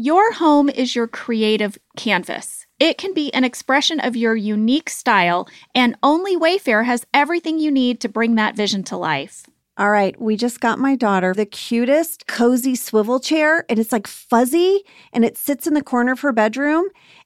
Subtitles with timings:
[0.00, 2.66] Your home is your creative canvas.
[2.78, 7.72] It can be an expression of your unique style, and only Wayfair has everything you
[7.72, 9.46] need to bring that vision to life.
[9.76, 14.06] All right, we just got my daughter the cutest cozy swivel chair, and it's like
[14.06, 16.84] fuzzy and it sits in the corner of her bedroom.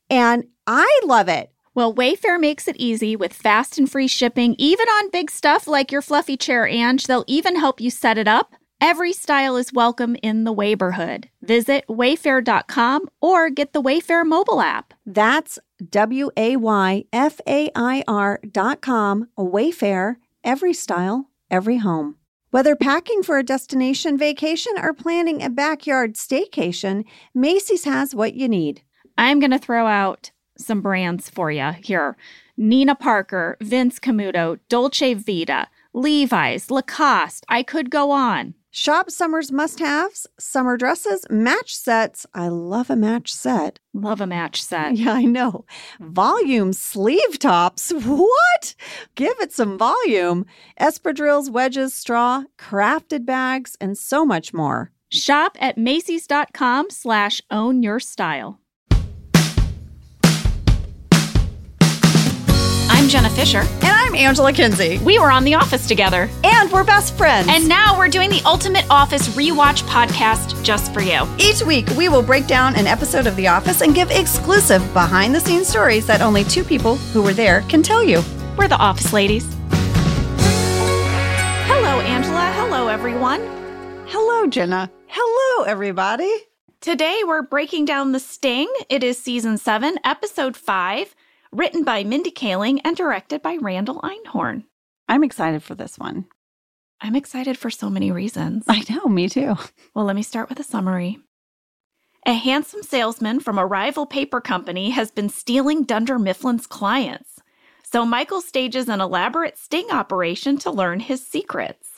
[0.08, 1.50] And I love it.
[1.74, 5.92] Well, Wayfair makes it easy with fast and free shipping, even on big stuff like
[5.92, 7.06] your fluffy chair, Ange.
[7.06, 8.54] They'll even help you set it up.
[8.84, 11.26] Every style is welcome in the Wayborhood.
[11.40, 14.92] Visit wayfair.com or get the Wayfair mobile app.
[15.06, 15.56] That's
[15.88, 22.16] W A Y F A I R dot com, Wayfair, every style, every home.
[22.50, 27.04] Whether packing for a destination vacation or planning a backyard staycation,
[27.36, 28.82] Macy's has what you need.
[29.16, 32.16] I'm going to throw out some brands for you here
[32.56, 37.46] Nina Parker, Vince Camuto, Dolce Vita, Levi's, Lacoste.
[37.48, 38.54] I could go on.
[38.74, 42.24] Shop summer's must haves, summer dresses, match sets.
[42.32, 43.78] I love a match set.
[43.92, 44.96] Love a match set.
[44.96, 45.66] Yeah, I know.
[46.00, 47.92] Volume sleeve tops.
[47.92, 48.74] What?
[49.14, 50.46] Give it some volume.
[50.80, 54.90] Espadrilles, wedges, straw, crafted bags, and so much more.
[55.10, 58.58] Shop at Macy's.com slash own your style.
[63.12, 63.58] Jenna Fischer.
[63.58, 64.96] And I'm Angela Kinsey.
[65.00, 66.30] We were on The Office together.
[66.44, 67.46] And we're best friends.
[67.50, 71.28] And now we're doing the Ultimate Office Rewatch podcast just for you.
[71.36, 75.34] Each week, we will break down an episode of The Office and give exclusive behind
[75.34, 78.22] the scenes stories that only two people who were there can tell you.
[78.56, 79.44] We're the Office Ladies.
[81.66, 82.50] Hello, Angela.
[82.56, 83.42] Hello, everyone.
[84.06, 84.90] Hello, Jenna.
[85.08, 86.34] Hello, everybody.
[86.80, 88.72] Today, we're breaking down The Sting.
[88.88, 91.14] It is season seven, episode five
[91.52, 94.64] written by Mindy Kaling and directed by Randall Einhorn.
[95.06, 96.26] I'm excited for this one.
[97.00, 98.64] I'm excited for so many reasons.
[98.68, 99.56] I know, me too.
[99.94, 101.18] Well, let me start with a summary.
[102.24, 107.40] A handsome salesman from a rival paper company has been stealing Dunder Mifflin's clients.
[107.82, 111.91] So Michael stages an elaborate sting operation to learn his secrets.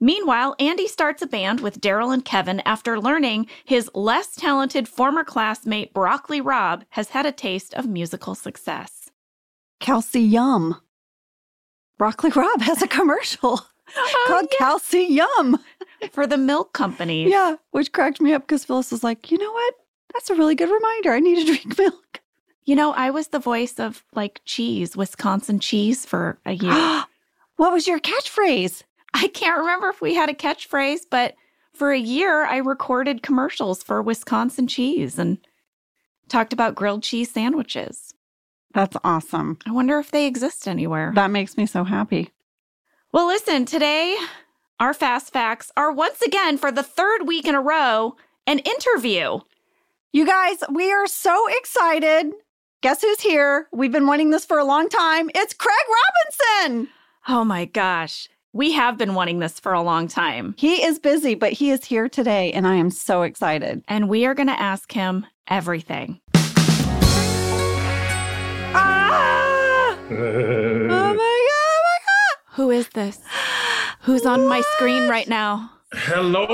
[0.00, 5.24] Meanwhile, Andy starts a band with Daryl and Kevin after learning his less talented former
[5.24, 9.10] classmate Broccoli Rob has had a taste of musical success.
[9.80, 10.80] Kelsey Yum.
[11.98, 13.60] Broccoli Rob has a commercial
[13.96, 14.58] oh, called yeah.
[14.58, 15.58] Kelsey Yum
[16.12, 17.28] for the milk company.
[17.28, 19.74] Yeah, which cracked me up because Phyllis was like, you know what?
[20.12, 21.12] That's a really good reminder.
[21.12, 22.20] I need to drink milk.
[22.64, 27.04] You know, I was the voice of like cheese, Wisconsin cheese for a year.
[27.56, 28.84] what was your catchphrase?
[29.14, 31.34] I can't remember if we had a catchphrase, but
[31.72, 35.38] for a year I recorded commercials for Wisconsin cheese and
[36.28, 38.14] talked about grilled cheese sandwiches.
[38.74, 39.58] That's awesome.
[39.66, 41.12] I wonder if they exist anywhere.
[41.14, 42.30] That makes me so happy.
[43.12, 44.16] Well, listen, today
[44.80, 48.16] our fast facts are once again for the third week in a row
[48.46, 49.38] an interview.
[50.12, 52.32] You guys, we are so excited.
[52.80, 53.68] Guess who's here?
[53.72, 55.30] We've been wanting this for a long time.
[55.34, 55.76] It's Craig
[56.62, 56.88] Robinson.
[57.28, 58.30] Oh my gosh.
[58.54, 60.54] We have been wanting this for a long time.
[60.56, 63.84] He is busy, but he is here today, and I am so excited.
[63.88, 66.22] And we are going to ask him everything.
[68.74, 69.98] ah!
[70.10, 70.18] oh my
[70.88, 72.54] God, oh my God.
[72.54, 73.20] Who is this?
[74.00, 74.40] Who's what?
[74.40, 75.70] on my screen right now?
[75.94, 76.44] Hello,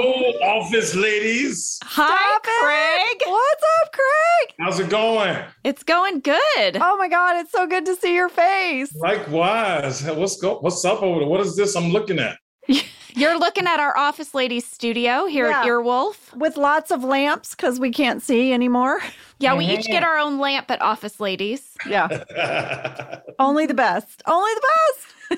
[0.44, 1.80] office ladies.
[1.82, 3.16] Hi, Stop Craig.
[3.20, 3.28] It.
[3.28, 4.54] What's up, Craig?
[4.60, 5.36] How's it going?
[5.64, 6.76] It's going good.
[6.76, 8.94] Oh my God, it's so good to see your face.
[8.94, 10.04] Likewise.
[10.04, 10.58] What's go?
[10.60, 11.28] What's up over there?
[11.28, 12.38] What is this I'm looking at?
[13.16, 15.62] You're looking at our office ladies studio here yeah.
[15.62, 19.00] at Earwolf with lots of lamps because we can't see anymore.
[19.40, 21.74] Yeah, we each get our own lamp at Office Ladies.
[21.88, 24.22] Yeah, only the best.
[24.26, 24.68] Only the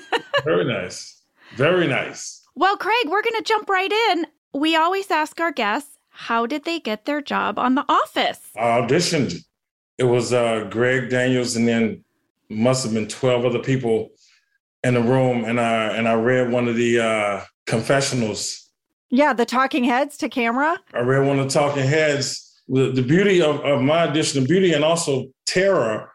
[0.03, 0.23] best.
[0.43, 1.19] Very nice.
[1.55, 2.36] Very nice.
[2.57, 4.25] Well, Craig, we're going to jump right in.
[4.51, 8.49] We always ask our guests, how did they get their job on The Office?
[8.55, 9.45] I auditioned.
[9.99, 12.03] It was uh, Greg Daniels and then
[12.49, 14.09] must have been 12 other people
[14.83, 15.45] in the room.
[15.45, 18.71] And I, and I read one of the uh, confessionals.
[19.11, 20.79] Yeah, the talking heads to camera.
[20.95, 22.59] I read one of the talking heads.
[22.67, 26.11] The, the beauty of, of my audition, the beauty and also terror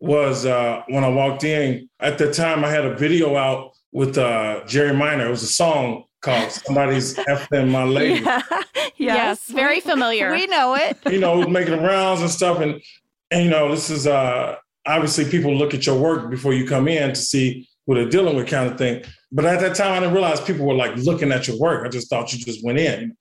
[0.00, 1.88] was uh, when I walked in.
[2.00, 5.28] At the time, I had a video out with uh, Jerry Minor.
[5.28, 8.42] It was a song called "Somebody's Effing My Lady." Yeah.
[8.52, 8.92] yes.
[8.98, 10.32] yes, very familiar.
[10.32, 10.98] We know it.
[11.10, 12.82] You know, making rounds and stuff, and
[13.30, 14.56] and you know, this is uh,
[14.86, 18.36] obviously people look at your work before you come in to see what they're dealing
[18.36, 19.04] with, kind of thing.
[19.30, 21.86] But at that time, I didn't realize people were like looking at your work.
[21.86, 23.16] I just thought you just went in.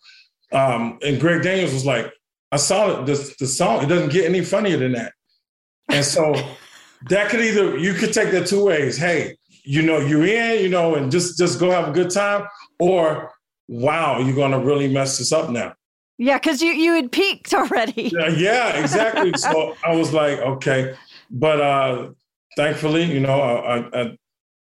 [0.52, 2.12] Um, and Greg Daniels was like,
[2.52, 3.06] "I saw it.
[3.06, 3.84] The, the song.
[3.84, 5.14] It doesn't get any funnier than that."
[5.90, 6.34] And so
[7.10, 8.98] that could either you could take that two ways.
[8.98, 12.48] Hey, you know you're in, you know, and just just go have a good time,
[12.80, 13.32] or
[13.68, 15.74] wow, you're gonna really mess this up now.
[16.18, 18.12] Yeah, because you you had peaked already.
[18.14, 19.34] Yeah, yeah exactly.
[19.38, 20.96] so I was like, okay,
[21.32, 22.10] but uh,
[22.56, 24.18] thankfully, you know, I, I,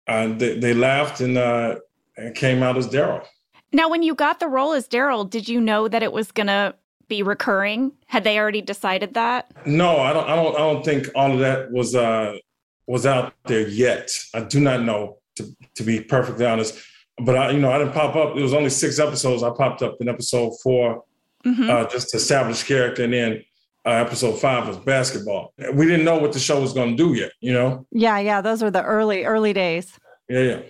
[0.06, 1.76] I they, they, laughed and uh,
[2.16, 3.24] and came out as Daryl.
[3.72, 6.74] Now, when you got the role as Daryl, did you know that it was gonna
[7.08, 7.92] be recurring?
[8.06, 9.50] Had they already decided that?
[9.66, 10.28] No, I don't.
[10.28, 10.54] I don't.
[10.54, 12.36] I don't think all of that was uh,
[12.86, 14.10] was out there yet.
[14.34, 16.78] I do not know to to be perfectly honest.
[17.18, 18.36] But I, you know, I didn't pop up.
[18.36, 19.42] It was only six episodes.
[19.42, 21.04] I popped up in episode 4
[21.46, 21.70] mm-hmm.
[21.70, 23.44] uh, just to establish character, and then
[23.86, 25.52] uh, episode five was basketball.
[25.74, 27.32] We didn't know what the show was going to do yet.
[27.40, 27.86] You know?
[27.92, 28.40] Yeah, yeah.
[28.40, 29.98] Those were the early early days.
[30.28, 30.60] Yeah, yeah.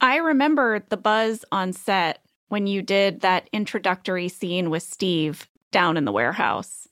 [0.00, 5.96] I remember the buzz on set when you did that introductory scene with Steve down
[5.96, 6.88] in the warehouse,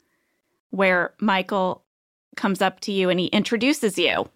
[0.70, 1.84] where Michael
[2.36, 4.28] comes up to you and he introduces you.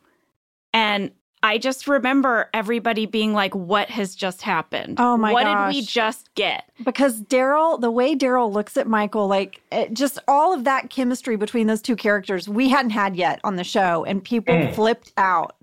[0.73, 1.12] And
[1.44, 4.96] I just remember everybody being like, what has just happened?
[4.99, 5.35] Oh my God.
[5.35, 5.75] What gosh.
[5.75, 6.70] did we just get?
[6.82, 11.37] Because Daryl, the way Daryl looks at Michael, like it, just all of that chemistry
[11.37, 14.75] between those two characters, we hadn't had yet on the show, and people mm.
[14.75, 15.56] flipped out.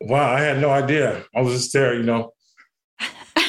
[0.00, 1.24] Wow, I had no idea.
[1.36, 2.32] I was just there, you know,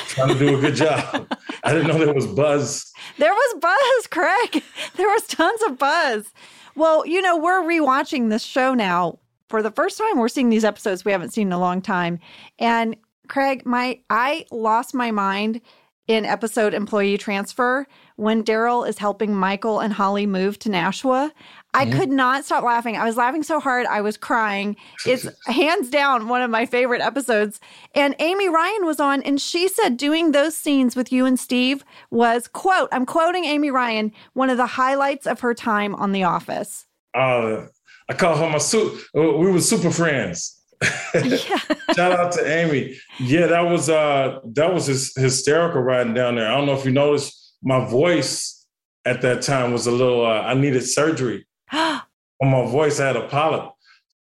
[0.09, 1.27] trying to do a good job.
[1.63, 2.91] I didn't know there was buzz.
[3.17, 4.63] There was buzz, Craig.
[4.95, 6.31] There was tons of buzz.
[6.75, 9.19] Well, you know, we're rewatching this show now
[9.49, 12.19] for the first time we're seeing these episodes we haven't seen in a long time.
[12.57, 12.95] And
[13.27, 15.61] Craig, my I lost my mind
[16.07, 17.85] in episode employee transfer
[18.15, 21.31] when Daryl is helping Michael and Holly move to Nashua.
[21.73, 21.97] I mm-hmm.
[21.97, 22.97] could not stop laughing.
[22.97, 24.75] I was laughing so hard I was crying.
[25.05, 27.59] It's hands down one of my favorite episodes.
[27.95, 31.85] And Amy Ryan was on and she said doing those scenes with you and Steve
[32.09, 36.23] was quote, I'm quoting Amy Ryan, one of the highlights of her time on The
[36.23, 36.85] Office.
[37.13, 37.67] Uh,
[38.09, 40.57] I call her my su- uh, we were super friends.
[41.13, 42.97] Shout out to Amy.
[43.19, 46.47] Yeah, that was uh that was his, hysterical riding down there.
[46.51, 48.65] I don't know if you noticed my voice
[49.05, 51.45] at that time was a little uh, I needed surgery.
[51.71, 52.01] On
[52.41, 53.71] my voice I had a polyp.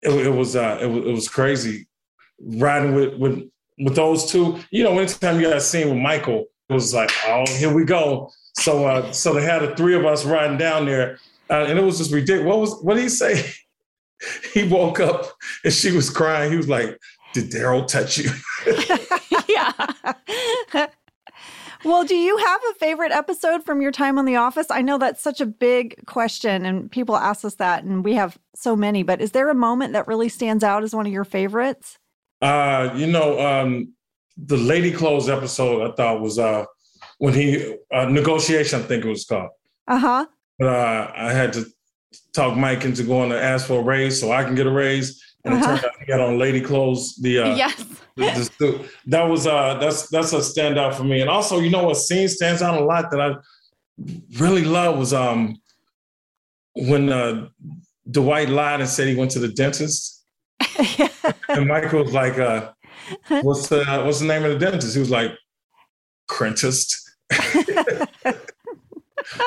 [0.01, 1.87] It, it was uh it, it was crazy
[2.39, 3.49] riding with with
[3.79, 4.59] with those two.
[4.71, 7.85] You know, anytime you got a scene with Michael, it was like, oh, here we
[7.85, 8.31] go.
[8.59, 11.19] So uh so they had the three of us riding down there.
[11.49, 12.47] Uh, and it was just ridiculous.
[12.47, 13.51] What was what did he say?
[14.53, 15.33] he woke up
[15.63, 16.51] and she was crying.
[16.51, 16.97] He was like,
[17.33, 18.29] Did Daryl touch you?
[19.49, 20.87] yeah.
[21.83, 24.67] Well, do you have a favorite episode from your time on The Office?
[24.69, 28.37] I know that's such a big question and people ask us that, and we have
[28.55, 31.25] so many, but is there a moment that really stands out as one of your
[31.25, 31.97] favorites?
[32.41, 33.93] Uh, you know, um,
[34.37, 36.65] the Lady Clothes episode I thought was uh
[37.21, 39.51] when he uh, negotiation, I think it was called.
[39.87, 40.25] Uh-huh.
[40.57, 41.65] But uh, I had to
[42.33, 45.23] talk Mike into going to ask for a raise so I can get a raise.
[45.45, 45.63] And uh-huh.
[45.63, 47.15] it turned out he got on lady clothes.
[47.17, 47.85] The uh, yes,
[48.17, 51.21] that was uh that's that's a standout for me.
[51.21, 53.35] And also, you know, what scene stands out a lot that I
[54.37, 55.61] really love was um
[56.73, 57.47] when uh,
[58.09, 60.23] Dwight lied and said he went to the dentist,
[61.49, 62.71] and Michael was like, uh,
[63.41, 65.31] "What's the what's the name of the dentist?" He was like,
[66.27, 66.97] "Crentist."
[67.29, 68.45] but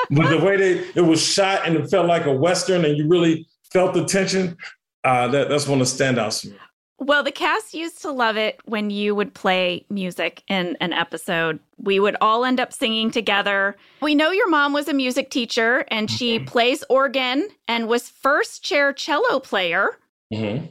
[0.09, 3.47] the way they it was shot and it felt like a western, and you really
[3.71, 4.57] felt the tension.
[5.03, 6.57] Uh, that that's one of the standouts for me.
[6.97, 11.59] Well, the cast used to love it when you would play music in an episode.
[11.77, 13.75] We would all end up singing together.
[14.01, 16.45] We know your mom was a music teacher and she mm-hmm.
[16.45, 19.97] plays organ and was first chair cello player.
[20.33, 20.67] Mm-hmm.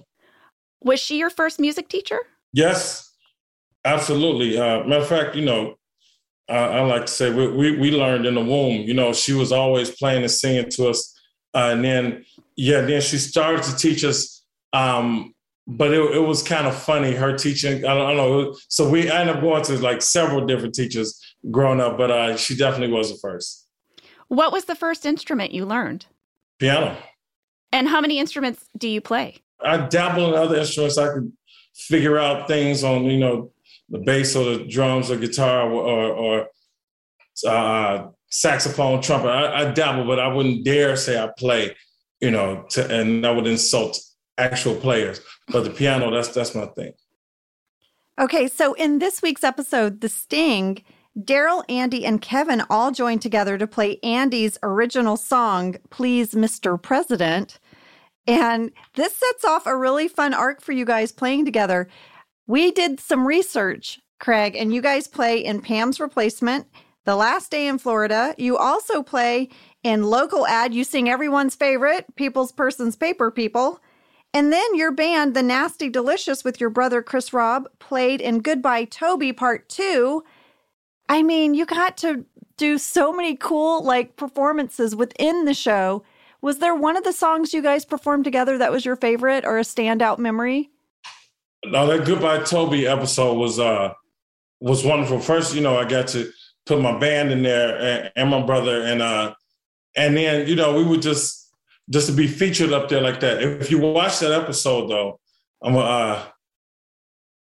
[0.80, 2.20] Was she your first music teacher?
[2.54, 3.12] Yes,
[3.84, 4.58] absolutely.
[4.58, 5.76] Uh, matter of fact, you know,
[6.48, 8.82] I, I like to say we, we, we learned in the womb.
[8.82, 11.14] You know, she was always playing and singing to us,
[11.54, 12.24] uh, and then
[12.56, 14.42] yeah, then she started to teach us.
[14.72, 15.33] Um,
[15.66, 17.84] but it, it was kind of funny her teaching.
[17.84, 18.56] I don't, I don't, know.
[18.68, 22.56] So we ended up going to like several different teachers growing up, but uh, she
[22.56, 23.66] definitely was the first.
[24.28, 26.06] What was the first instrument you learned?
[26.58, 26.96] Piano.
[27.72, 29.38] And how many instruments do you play?
[29.60, 30.98] I dabble in other instruments.
[30.98, 31.32] I could
[31.74, 33.50] figure out things on you know
[33.88, 36.48] the bass or the drums or guitar or, or
[37.46, 39.28] uh, saxophone, trumpet.
[39.28, 41.76] I, I, dabble, but I wouldn't dare say I play,
[42.20, 43.98] you know, to, and that would insult
[44.38, 45.20] actual players.
[45.48, 46.92] But the piano, that's that's my thing.
[48.20, 50.84] Okay, so in this week's episode, The Sting,
[51.18, 56.80] Daryl, Andy, and Kevin all joined together to play Andy's original song, Please, Mr.
[56.80, 57.58] President.
[58.26, 61.88] And this sets off a really fun arc for you guys playing together.
[62.46, 66.66] We did some research, Craig, and you guys play in Pam's Replacement,
[67.04, 68.34] The Last Day in Florida.
[68.38, 69.50] You also play
[69.82, 70.72] in Local Ad.
[70.72, 73.80] You sing everyone's favorite, People's Persons Paper People.
[74.34, 78.84] And then your band, The Nasty Delicious, with your brother Chris Robb, played in Goodbye
[78.84, 80.24] Toby Part 2.
[81.08, 82.26] I mean, you got to
[82.56, 86.02] do so many cool like performances within the show.
[86.42, 89.58] Was there one of the songs you guys performed together that was your favorite or
[89.58, 90.68] a standout memory?
[91.64, 93.94] No, that Goodbye Toby episode was uh
[94.60, 95.20] was wonderful.
[95.20, 96.30] First, you know, I got to
[96.66, 99.34] put my band in there and, and my brother and uh
[99.96, 101.43] and then, you know, we would just
[101.90, 103.42] just to be featured up there like that.
[103.42, 105.20] If you watch that episode though,
[105.62, 106.22] I'm gonna uh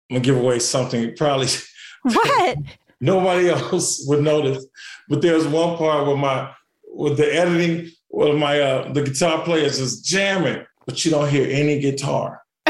[0.09, 1.47] I'm gonna give away something probably
[2.03, 2.57] What?
[3.01, 4.65] nobody else would notice.
[5.07, 6.51] But there's one part where my
[6.91, 11.29] with the editing, where my uh the guitar player is just jamming, but you don't
[11.29, 12.41] hear any guitar.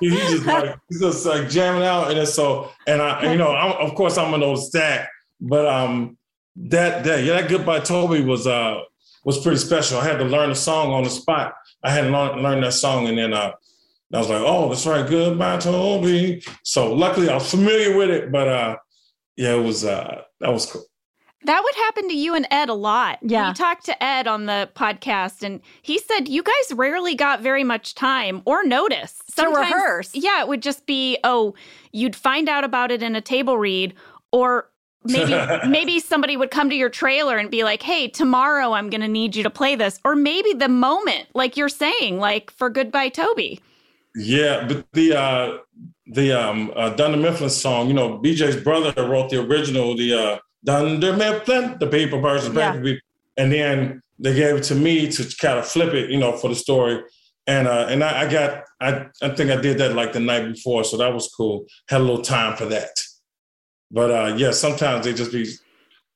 [0.00, 3.72] he's just like he's just like jamming out, and so and I you know I'm,
[3.72, 5.08] of course I'm an old stack,
[5.40, 6.18] but um
[6.56, 8.80] that that yeah that goodbye Toby was uh
[9.26, 9.98] was pretty special.
[9.98, 11.54] I had to learn the song on the spot.
[11.82, 13.52] I had to learn, learn that song, and then uh,
[14.14, 18.30] I was like, "Oh, that's right, goodbye Toby." So luckily I was familiar with it,
[18.30, 18.76] but uh,
[19.36, 20.84] yeah, it was uh, that was cool.
[21.44, 23.18] That would happen to you and Ed a lot.
[23.22, 23.48] Yeah.
[23.48, 27.62] We talked to Ed on the podcast, and he said you guys rarely got very
[27.62, 29.20] much time or notice.
[29.36, 30.10] To rehearse.
[30.14, 31.54] Yeah, it would just be, oh,
[31.92, 33.94] you'd find out about it in a table read,
[34.32, 34.70] or
[35.08, 35.34] maybe
[35.68, 39.08] maybe somebody would come to your trailer and be like, hey, tomorrow I'm going to
[39.08, 39.98] need you to play this.
[40.04, 43.60] Or maybe the moment, like you're saying, like for Goodbye Toby.
[44.14, 45.58] Yeah, but the uh,
[46.06, 50.38] the um, uh, Dunder Mifflin song, you know, BJ's brother wrote the original, the uh,
[50.64, 52.72] Dunder Mifflin, the paper version, Yeah.
[52.72, 53.00] paper
[53.36, 56.48] and then they gave it to me to kind of flip it, you know, for
[56.48, 57.02] the story.
[57.46, 60.52] And uh, and I, I got, I I think I did that like the night
[60.52, 61.66] before, so that was cool.
[61.88, 62.90] Had a little time for that.
[63.90, 65.48] But uh, yeah, sometimes they just be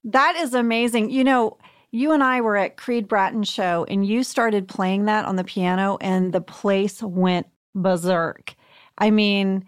[0.05, 1.11] That is amazing.
[1.11, 1.59] You know,
[1.93, 5.45] you and I were at Creed Bratton's show and you started playing that on the
[5.45, 8.55] piano and the place went berserk.
[8.99, 9.67] I mean,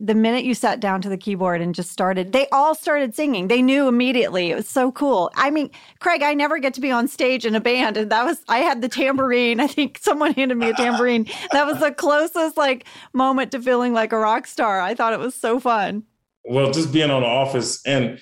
[0.00, 3.48] the minute you sat down to the keyboard and just started, they all started singing.
[3.48, 4.50] They knew immediately.
[4.50, 5.30] It was so cool.
[5.36, 5.70] I mean,
[6.00, 8.58] Craig, I never get to be on stage in a band, and that was I
[8.58, 9.60] had the tambourine.
[9.60, 11.26] I think someone handed me a tambourine.
[11.52, 14.80] That was the closest like moment to feeling like a rock star.
[14.80, 16.04] I thought it was so fun.
[16.44, 18.18] Well, just being on the office and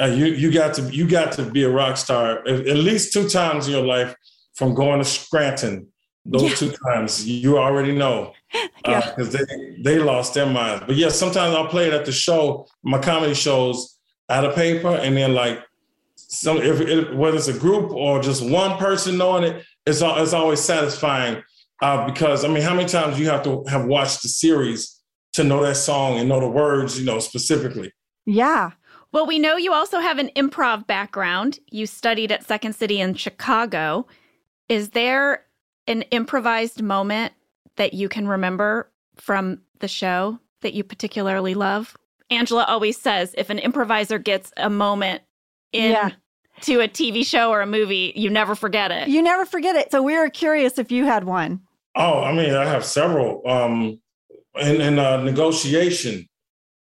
[0.00, 3.12] uh, you you got to you got to be a rock star at, at least
[3.12, 4.14] two times in your life
[4.54, 5.86] from going to Scranton.
[6.24, 6.54] Those Yeah.
[6.56, 8.32] two times you already know
[8.86, 9.00] Yeah.
[9.10, 9.44] because they
[9.82, 10.84] they lost their minds.
[10.86, 13.98] But yeah, sometimes I'll play it at the show, my comedy shows
[14.28, 15.60] out of paper, and then like
[16.16, 20.32] some if it, whether it's a group or just one person knowing it, it's it's
[20.32, 21.42] always satisfying
[21.82, 24.99] uh, because I mean, how many times you have to have watched the series
[25.42, 27.92] to know that song and know the words, you know, specifically.
[28.26, 28.72] Yeah.
[29.12, 31.58] Well, we know you also have an improv background.
[31.70, 34.06] You studied at Second City in Chicago.
[34.68, 35.44] Is there
[35.86, 37.32] an improvised moment
[37.76, 41.96] that you can remember from the show that you particularly love?
[42.30, 45.22] Angela always says if an improviser gets a moment
[45.72, 46.10] in Yeah.
[46.60, 49.08] to a TV show or a movie, you never forget it.
[49.08, 49.90] You never forget it.
[49.90, 51.60] So we were curious if you had one.
[51.96, 53.42] Oh, I mean, I have several.
[53.48, 54.00] Um,
[54.58, 56.28] in in uh, negotiation,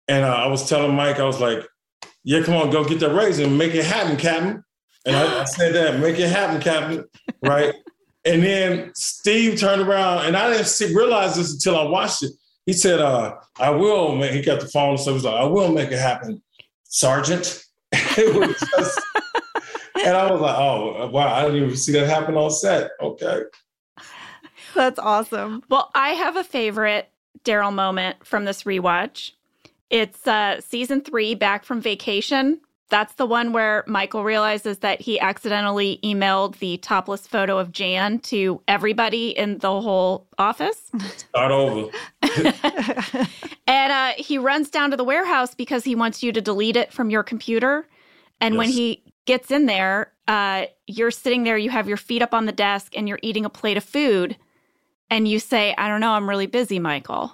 [0.07, 1.65] and uh, I was telling Mike, I was like,
[2.23, 4.63] "Yeah, come on, go get that raise and make it happen, Captain."
[5.05, 7.05] And I, I said that, "Make it happen, Captain."
[7.41, 7.75] Right?
[8.25, 12.31] and then Steve turned around, and I didn't see, realize this until I watched it.
[12.65, 15.45] He said, uh, "I will." Make, he got the phone, so he was like, "I
[15.45, 16.41] will make it happen,
[16.83, 19.01] Sergeant." it was just,
[20.03, 21.33] and I was like, "Oh, wow!
[21.33, 23.41] I didn't even see that happen on set." Okay.
[24.73, 25.63] That's awesome.
[25.69, 27.12] Well, I have a favorite
[27.43, 29.31] Daryl moment from this rewatch.
[29.89, 32.59] It's uh, season three, back from vacation.
[32.89, 38.19] That's the one where Michael realizes that he accidentally emailed the topless photo of Jan
[38.19, 40.91] to everybody in the whole office.
[41.15, 41.89] Start over.
[43.67, 46.93] and uh, he runs down to the warehouse because he wants you to delete it
[46.93, 47.87] from your computer.
[48.39, 52.33] And when he gets in there, uh, you're sitting there, you have your feet up
[52.33, 54.37] on the desk, and you're eating a plate of food.
[55.09, 57.31] And you say, I don't know, I'm really busy, Michael.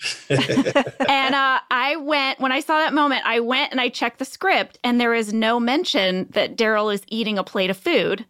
[0.30, 4.24] and uh, I went, when I saw that moment, I went and I checked the
[4.24, 8.24] script, and there is no mention that Daryl is eating a plate of food.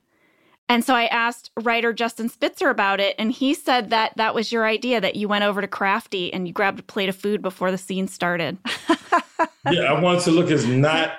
[0.68, 4.52] And so I asked writer Justin Spitzer about it, and he said that that was
[4.52, 7.42] your idea that you went over to Crafty and you grabbed a plate of food
[7.42, 8.56] before the scene started.
[9.70, 11.12] yeah, I wanted to look as not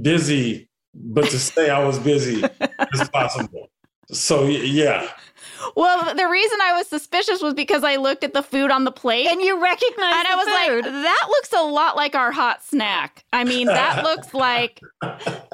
[0.00, 2.42] busy, but to say I was busy
[2.94, 3.70] as possible.
[4.10, 5.10] So yeah,
[5.76, 8.92] Well, the reason I was suspicious was because I looked at the food on the
[8.92, 10.84] plate And you recognize and I the was like, food.
[11.04, 13.24] that looks a lot like our hot snack.
[13.32, 14.80] I mean, that looks like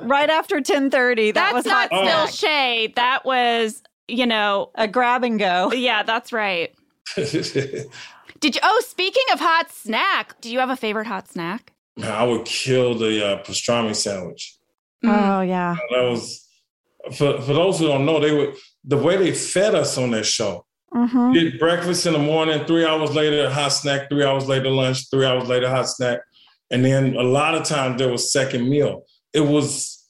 [0.02, 1.32] right after 1030.
[1.32, 2.50] That that's was not hot still snack.
[2.50, 2.94] shade.
[2.96, 5.72] That was, you know, a grab and go.
[5.74, 6.74] yeah, that's right.
[7.16, 8.60] Did you?
[8.62, 11.72] Oh, speaking of hot snack, do you have a favorite hot snack?
[12.02, 14.56] I would kill the uh, pastrami sandwich.
[15.04, 15.76] Oh yeah.
[15.90, 16.46] That was
[17.16, 20.26] for for those who don't know, they would the way they fed us on that
[20.26, 20.66] show.
[20.94, 21.32] Mm-hmm.
[21.32, 25.24] Get breakfast in the morning, three hours later, hot snack, three hours later, lunch, three
[25.24, 26.20] hours later, hot snack.
[26.70, 29.04] And then a lot of times there was second meal.
[29.32, 30.06] It was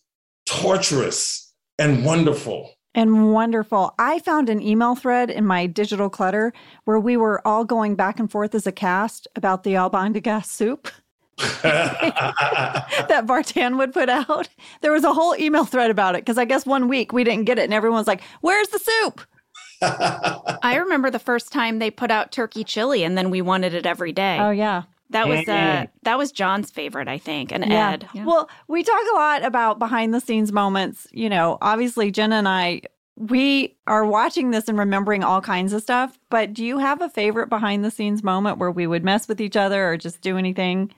[0.46, 2.70] torturous and wonderful.
[2.94, 3.94] And wonderful.
[3.98, 6.52] I found an email thread in my digital clutter
[6.84, 10.88] where we were all going back and forth as a cast about the albondigas soup
[11.62, 14.48] that Bartan would put out.
[14.80, 17.44] There was a whole email thread about it because I guess one week we didn't
[17.44, 19.20] get it and everyone's like, Where's the soup?
[19.82, 23.86] I remember the first time they put out turkey chili and then we wanted it
[23.86, 24.38] every day.
[24.38, 24.82] Oh, yeah.
[25.10, 27.90] that was uh that was John's favorite, I think, and Yeah.
[27.92, 28.08] Ed.
[28.14, 28.24] Yeah.
[28.24, 31.08] Well, we talk a lot about behind the scenes moments.
[31.12, 32.82] You know, obviously, Jenna and I,
[33.16, 36.18] we are watching this and remembering all kinds of stuff.
[36.30, 39.40] But do you have a favorite behind the scenes moment where we would mess with
[39.40, 40.92] each other or just do anything?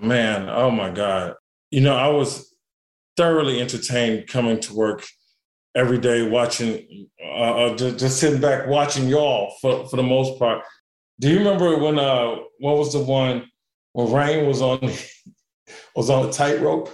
[0.00, 1.34] Man, oh my God.
[1.70, 2.54] You know, I was
[3.16, 5.04] thoroughly entertained coming to work
[5.74, 7.28] every day, watching, uh,
[7.66, 10.64] uh, just, just sitting back watching y'all for, for the most part.
[11.20, 13.46] Do you remember when, uh, what was the one
[13.92, 14.80] when Rainn was on,
[15.96, 16.90] was on a tightrope?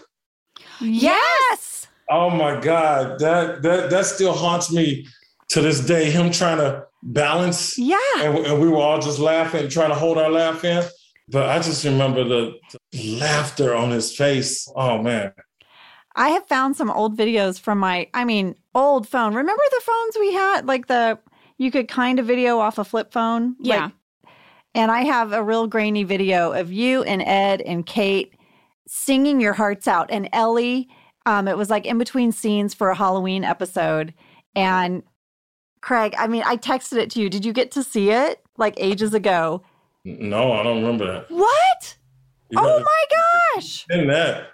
[0.80, 1.86] Yes.
[2.10, 5.06] Oh my God, that, that, that still haunts me
[5.50, 6.10] to this day.
[6.10, 7.96] Him trying to balance Yeah.
[8.18, 10.84] and, and we were all just laughing, trying to hold our laugh in.
[11.28, 12.54] But I just remember the,
[12.92, 14.70] the laughter on his face.
[14.76, 15.32] Oh man.
[16.14, 19.34] I have found some old videos from my, I mean, old phone.
[19.34, 20.66] Remember the phones we had?
[20.66, 21.18] Like the,
[21.58, 23.56] you could kind of video off a flip phone?
[23.60, 23.84] Yeah.
[23.86, 23.92] Like-
[24.74, 28.34] and I have a real grainy video of you and Ed and Kate
[28.86, 30.10] singing your hearts out.
[30.10, 30.88] And Ellie,
[31.24, 34.12] um, it was like in between scenes for a Halloween episode.
[34.54, 35.02] And
[35.80, 37.30] Craig, I mean, I texted it to you.
[37.30, 39.62] Did you get to see it like ages ago?
[40.08, 41.30] No, I don't remember that.
[41.30, 41.96] What?
[42.50, 43.04] You Oh my
[43.56, 43.86] gosh.
[43.90, 44.48] send that.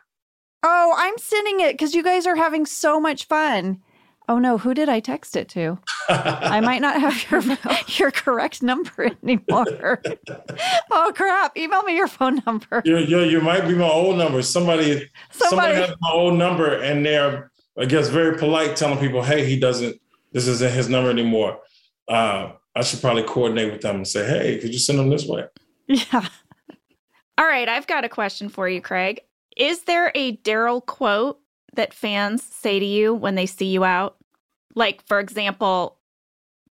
[0.63, 3.83] Oh, I'm sending it because you guys are having so much fun.
[4.29, 5.79] Oh no, who did I text it to?
[6.09, 7.43] I might not have your
[7.99, 10.01] your correct number anymore.
[10.91, 11.57] oh crap!
[11.57, 12.81] Email me your phone number.
[12.87, 14.41] you, you, you might be my old number.
[14.41, 15.75] Somebody, somebody, Somebody.
[15.75, 20.01] has my old number, and they're, I guess, very polite, telling people, "Hey, he doesn't.
[20.33, 21.59] This isn't his number anymore."
[22.09, 25.27] Uh, I should probably coordinate with them and say, "Hey, could you send them this
[25.27, 25.45] way?"
[25.87, 26.29] Yeah.
[27.39, 29.21] All right, I've got a question for you, Craig.
[29.57, 31.41] Is there a Daryl quote
[31.75, 34.17] that fans say to you when they see you out?
[34.75, 35.99] Like, for example,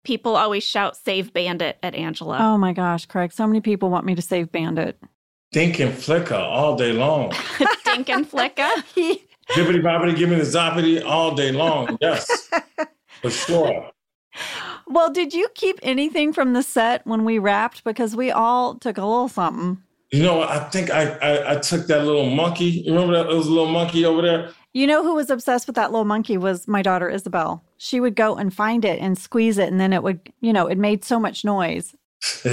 [0.04, 2.38] people always shout "Save Bandit" at Angela.
[2.40, 3.32] Oh my gosh, Craig!
[3.32, 5.00] So many people want me to save Bandit.
[5.54, 7.32] Think and flicker all day long.
[7.86, 8.70] Dink and Flicka.
[9.52, 11.98] Bibbity bobbity, give me the zoppity all day long.
[12.02, 12.50] Yes,
[13.22, 13.92] for sure.
[14.88, 17.84] Well, did you keep anything from the set when we wrapped?
[17.84, 19.82] Because we all took a little something.
[20.12, 22.66] You know, I think I, I I took that little monkey.
[22.66, 23.28] You remember that?
[23.28, 24.52] There was a little monkey over there.
[24.74, 27.64] You know who was obsessed with that little monkey was my daughter Isabel.
[27.78, 30.68] She would go and find it and squeeze it, and then it would, you know,
[30.68, 31.96] it made so much noise.
[32.44, 32.52] How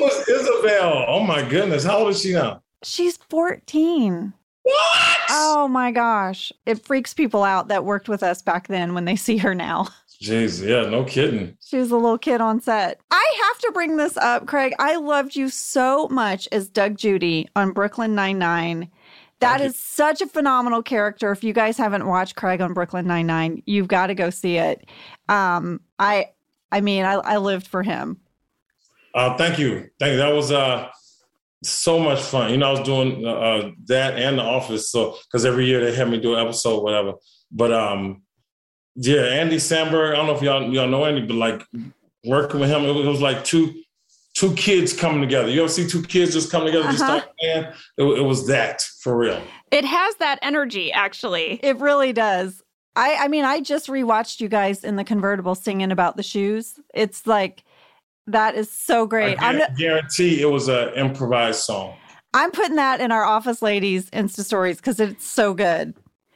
[0.00, 1.04] was Isabel?
[1.08, 1.84] Oh my goodness.
[1.84, 2.62] How old is she now?
[2.82, 4.32] She's 14.
[4.62, 5.18] What?
[5.30, 6.52] Oh my gosh.
[6.64, 9.88] It freaks people out that worked with us back then when they see her now.
[10.22, 11.56] Jeez, yeah, no kidding.
[11.64, 13.00] She was a little kid on set.
[13.10, 14.72] I have to bring this up, Craig.
[14.78, 18.90] I loved you so much as Doug Judy on Brooklyn Nine-Nine.
[19.40, 21.30] That is such a phenomenal character.
[21.30, 24.86] If you guys haven't watched Craig on Brooklyn Nine-Nine, you've got to go see it.
[25.28, 26.30] Um, I
[26.72, 28.20] I mean, I, I lived for him.
[29.14, 29.90] Uh, thank you.
[29.98, 30.16] Thank you.
[30.16, 30.88] That was uh
[31.62, 32.50] so much fun.
[32.50, 35.94] You know, I was doing uh, that and the office, so because every year they
[35.94, 37.14] have me do an episode, whatever.
[37.50, 38.22] But um,
[38.96, 40.12] yeah, Andy Samberg.
[40.12, 41.62] I don't know if y'all y'all know Andy, but like
[42.24, 43.74] working with him, it was, it was like two
[44.34, 45.48] two kids coming together.
[45.48, 47.20] You ever see two kids just come together, just Uh-huh.
[47.20, 47.64] start playing?
[47.98, 49.40] It, it was that for real.
[49.70, 51.60] It has that energy, actually.
[51.62, 52.62] It really does.
[52.96, 56.78] I I mean, I just rewatched you guys in the convertible singing about the shoes.
[56.94, 57.64] It's like
[58.26, 59.40] that is so great.
[59.42, 61.94] I I'm guarantee it was an improvised song.
[62.32, 65.94] I'm putting that in our office ladies Insta stories because it's so good.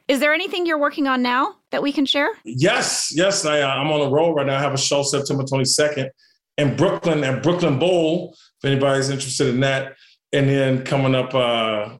[0.09, 2.29] Is there anything you're working on now that we can share?
[2.43, 4.57] Yes, yes, I, uh, I'm on the road right now.
[4.57, 6.09] I have a show September 22nd
[6.57, 9.93] in Brooklyn at Brooklyn Bowl, if anybody's interested in that.
[10.33, 11.95] And then coming up, uh,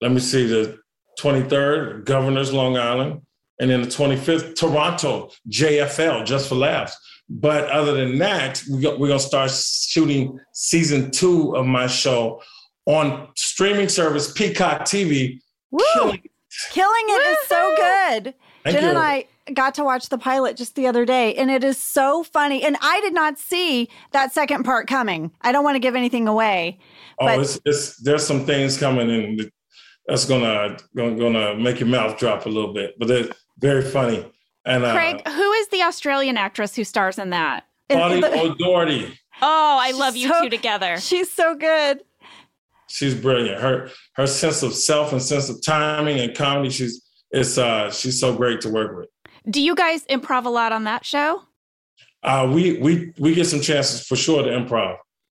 [0.00, 0.80] let me see, the
[1.20, 3.22] 23rd, Governor's Long Island.
[3.60, 6.96] And then the 25th, Toronto, JFL, just for laughs.
[7.28, 11.86] But other than that, we go, we're going to start shooting season two of my
[11.86, 12.42] show
[12.86, 15.38] on streaming service Peacock TV.
[15.70, 15.84] Woo!
[15.94, 16.22] Killing-
[16.70, 18.34] Killing it is so good.
[18.64, 18.88] Thank Jen you.
[18.90, 22.22] and I got to watch the pilot just the other day, and it is so
[22.22, 22.62] funny.
[22.62, 25.30] And I did not see that second part coming.
[25.40, 26.78] I don't want to give anything away.
[27.18, 29.50] Oh, But- it's, it's there's some things coming in.
[30.06, 34.24] that's gonna gonna gonna make your mouth drop a little bit, but it's very funny.
[34.64, 37.64] And uh, Craig, who is the Australian actress who stars in that?
[37.90, 40.98] Audie O'Doherty, Oh, I love you So- two together.
[41.00, 42.02] She's so good.
[42.88, 43.60] She's brilliant.
[43.60, 48.18] Her her sense of self and sense of timing and comedy, she's it's uh she's
[48.20, 49.08] so great to work with.
[49.48, 51.42] Do you guys improv a lot on that show?
[52.22, 54.96] Uh, we we we get some chances for sure to improv,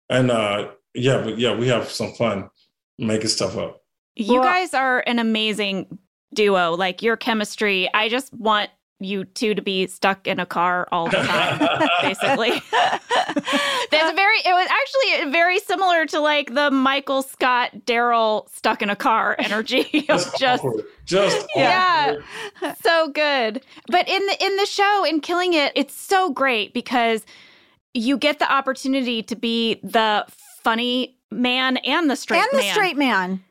[0.08, 2.48] and uh, yeah, but yeah, we have some fun
[2.98, 3.80] making stuff up.
[4.14, 5.98] You Well- guys are an amazing
[6.34, 6.72] duo.
[6.76, 11.08] Like your chemistry, I just want you two to be stuck in a car all
[11.08, 12.50] the time, basically.
[13.90, 18.82] There's a very, it was actually very similar to like the Michael Scott Daryl stuck
[18.82, 20.04] in a car energy.
[20.08, 20.84] of Just just awkward.
[21.04, 22.16] just Yeah.
[22.60, 22.76] awkward.
[22.82, 23.62] so good.
[23.88, 27.24] But in the in the show, in Killing It, it's so great because
[27.94, 30.24] you get the opportunity to be the
[30.62, 32.72] funny man and the straight and the man.
[32.74, 33.44] straight man.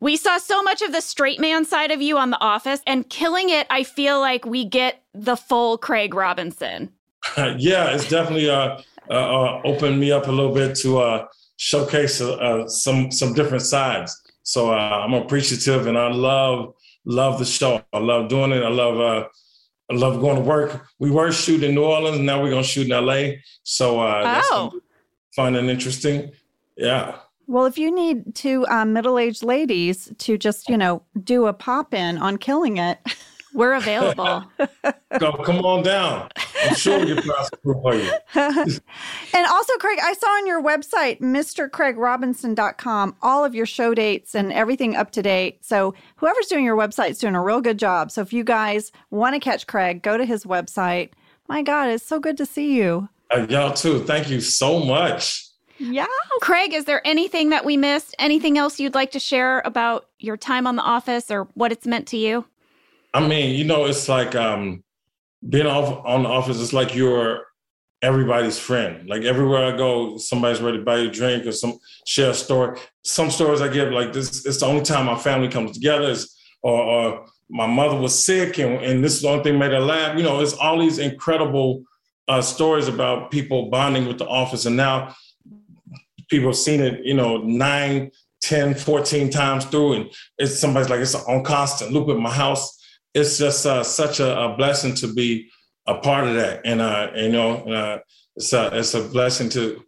[0.00, 3.08] We saw so much of the straight man side of you on The Office, and
[3.08, 6.90] Killing It, I feel like we get the full Craig Robinson.
[7.36, 11.26] yeah, it's definitely uh, uh, uh, opened me up a little bit to uh,
[11.58, 14.18] showcase uh, some some different sides.
[14.42, 17.82] So uh, I'm appreciative, and I love love the show.
[17.92, 18.62] I love doing it.
[18.62, 19.28] I love uh,
[19.90, 20.86] I love going to work.
[20.98, 23.32] We were shooting in New Orleans, now we're gonna shoot in LA.
[23.64, 24.68] So uh, that's Oh.
[24.70, 24.82] gonna
[25.36, 26.32] fun and interesting.
[26.76, 27.16] Yeah.
[27.50, 32.16] Well, if you need two um, middle-aged ladies to just, you know, do a pop-in
[32.16, 32.98] on killing it,
[33.52, 34.44] We're available.
[35.18, 36.28] So come on down.
[36.62, 38.12] I'm sure we can find some room for you.
[39.34, 44.52] and also, Craig, I saw on your website, MrCraigRobinson.com, all of your show dates and
[44.52, 45.64] everything up to date.
[45.64, 48.12] So, whoever's doing your website is doing a real good job.
[48.12, 51.10] So, if you guys want to catch Craig, go to his website.
[51.48, 53.08] My God, it's so good to see you.
[53.30, 54.04] Uh, y'all too.
[54.04, 55.49] Thank you so much.
[55.80, 56.06] Yeah.
[56.42, 58.14] Craig, is there anything that we missed?
[58.18, 61.86] Anything else you'd like to share about your time on The Office or what it's
[61.86, 62.44] meant to you?
[63.14, 64.84] I mean, you know, it's like um,
[65.48, 66.60] being off on the office.
[66.60, 67.46] It's like you're
[68.02, 69.08] everybody's friend.
[69.08, 72.34] Like everywhere I go, somebody's ready to buy you a drink or some share a
[72.34, 72.78] story.
[73.02, 74.46] Some stories I get like this.
[74.46, 76.10] It's the only time my family comes together.
[76.10, 79.72] Is or, or my mother was sick, and, and this is the only thing made
[79.72, 80.16] her laugh.
[80.16, 81.82] You know, it's all these incredible
[82.28, 85.14] uh, stories about people bonding with the office, and now
[86.30, 87.04] people have seen it.
[87.04, 88.10] You know, nine,
[88.42, 92.78] 10, 14 times through, and it's somebody's like it's on constant loop at my house
[93.14, 95.50] it's just uh, such a, a, blessing to be
[95.86, 97.98] a part of that, and uh, you know, uh,
[98.36, 99.82] it's a it's a blessing to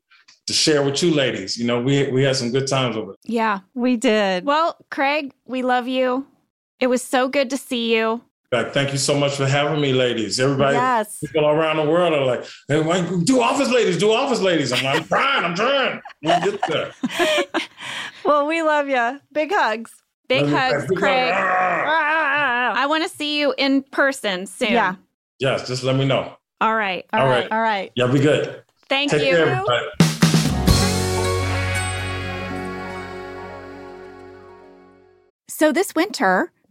[0.47, 1.57] to share with you ladies.
[1.57, 3.15] You know, we we had some good times over.
[3.25, 3.61] Yeah.
[3.75, 4.45] We did.
[4.45, 6.27] Well, Craig, we love you.
[6.81, 8.23] It was so good to see you.
[8.53, 10.39] Like, thank you so much for having me, ladies.
[10.39, 11.21] Everybody, yes.
[11.21, 14.73] people around the world are like, hey, why, do office ladies, do office ladies.
[14.75, 16.03] I'm like, I'm trying, I'm trying.
[16.23, 16.93] We'll get there.
[18.25, 19.21] Well, we love you.
[19.33, 19.91] Big hugs.
[20.29, 20.89] Big Love hugs, guys.
[20.91, 21.33] Big Craig.
[21.33, 21.43] hug.
[21.45, 22.73] Ah.
[22.77, 24.71] I want to see you in person soon.
[24.71, 24.95] Yeah.
[25.41, 26.37] Yes, just let me know.
[26.61, 27.05] All right.
[27.13, 27.41] All All right.
[27.43, 27.53] right.
[27.53, 27.91] All right.
[27.97, 28.63] Y'all be good.
[28.89, 29.35] Thank Take you.
[29.35, 29.87] care, everybody.
[35.49, 36.51] So this winter,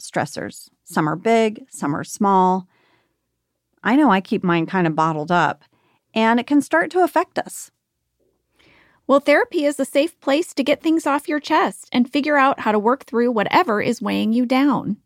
[0.00, 0.68] stressors.
[0.84, 2.66] Some are big, some are small.
[3.82, 5.64] I know I keep mine kind of bottled up,
[6.14, 7.70] and it can start to affect us.
[9.06, 12.60] Well, therapy is a safe place to get things off your chest and figure out
[12.60, 14.98] how to work through whatever is weighing you down.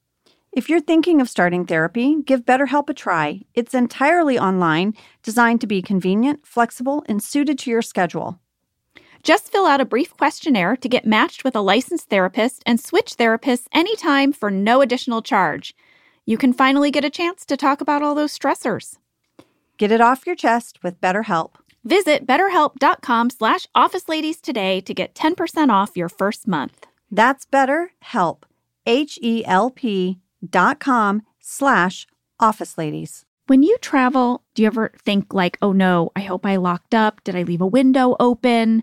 [0.53, 3.41] If you're thinking of starting therapy, give BetterHelp a try.
[3.55, 8.39] It's entirely online, designed to be convenient, flexible, and suited to your schedule.
[9.25, 13.17] Just fill out a brief questionnaire to get matched with a licensed therapist and switch
[13.17, 15.75] therapists anytime for no additional charge.
[16.27, 18.99] You can finally get a chance to talk about all those stressors.
[19.79, 21.53] Get it off your chest with BetterHelp.
[21.85, 26.87] Visit betterhelp.com slash office ladies today to get 10% off your first month.
[27.11, 28.43] That's BetterHelp.
[28.87, 32.07] H E L P dot com slash
[32.39, 33.25] office ladies.
[33.47, 37.25] When you travel, do you ever think, like, oh no, I hope I locked up?
[37.25, 38.83] Did I leave a window open?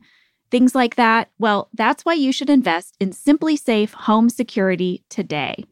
[0.52, 1.30] Things like that.
[1.40, 5.64] Well, that's why you should invest in SimpliSafe Home Security today.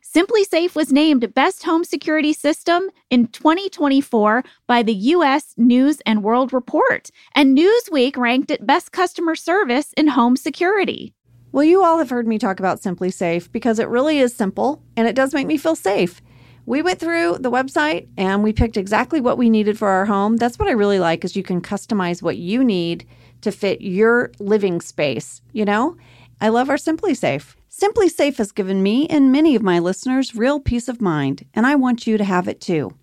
[0.00, 6.52] SimpliSafe was named Best Home Security System in 2024 by the US News and World
[6.52, 11.12] Report, and Newsweek ranked it Best Customer Service in Home Security.
[11.50, 15.08] Well, you all have heard me talk about SimpliSafe because it really is simple and
[15.08, 16.22] it does make me feel safe.
[16.64, 20.36] We went through the website and we picked exactly what we needed for our home.
[20.36, 23.06] That's what I really like is you can customize what you need
[23.42, 25.96] to fit your living space, you know?
[26.40, 27.54] I love our SimpliSafe.
[27.68, 31.66] Simply Safe has given me and many of my listeners real peace of mind, and
[31.66, 32.94] I want you to have it too.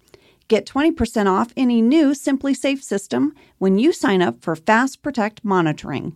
[0.47, 6.15] Get 20% off any new SimpliSafe system when you sign up for Fast Protect monitoring.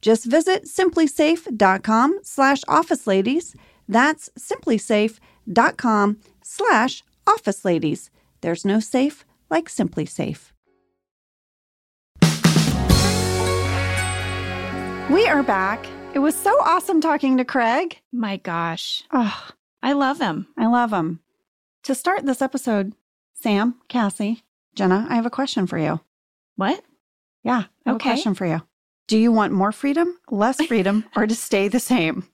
[0.00, 3.54] Just visit simplisafe.com slash office ladies.
[3.88, 8.10] That's simplisafe.com slash office ladies.
[8.40, 10.52] There's no safe like SimpliSafe.
[15.10, 15.86] We are back.
[16.14, 18.00] It was so awesome talking to Craig.
[18.12, 19.48] My gosh, Oh,
[19.82, 20.48] I love him.
[20.58, 21.20] I love him.
[21.84, 22.92] To start this episode,
[23.34, 24.42] Sam, Cassie,
[24.74, 26.00] Jenna, I have a question for you.
[26.56, 26.82] What?
[27.44, 28.08] Yeah, I have Okay.
[28.10, 28.62] a question for you.
[29.06, 32.26] Do you want more freedom, less freedom, or to stay the same?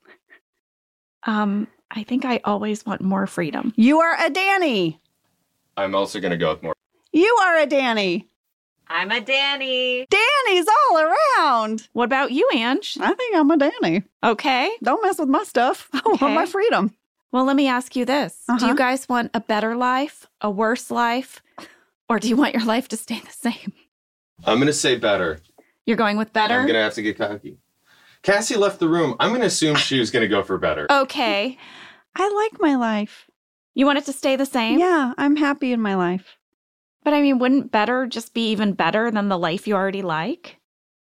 [1.25, 3.75] Um, I think I always want more freedom.
[3.77, 4.99] You are a Danny.
[5.77, 6.75] I'm also going to go with more.
[7.13, 8.29] You are a Danny.
[8.95, 10.07] I'm a Danny.
[10.11, 10.99] Danny's all
[11.39, 11.89] around.
[11.95, 12.99] What about you, Ange?
[13.01, 14.03] I think I'm a Danny.
[14.23, 14.71] Okay.
[14.83, 15.89] Don't mess with my stuff.
[15.95, 16.19] I Okay.
[16.27, 16.95] want my freedom.
[17.33, 18.37] Well, let me ask you this.
[18.47, 18.67] Do Uh-huh.
[18.69, 21.41] you guys want a better life, a worse life,
[22.09, 23.73] or do you want your life to stay the same?
[24.45, 25.41] I'm going to say better.
[25.87, 26.55] You're going with better?
[26.55, 27.57] I'm going to have to get cocky.
[28.23, 29.17] Cassie left the room.
[29.19, 30.87] I'm going to assume she was going to go for better.
[30.93, 31.57] Okay.
[32.15, 33.27] I like my life.
[33.75, 34.79] You want it to stay the same?
[34.79, 36.37] Yeah, I'm happy in my life.
[37.05, 40.59] But I mean, wouldn't better just be even better than the life you already like?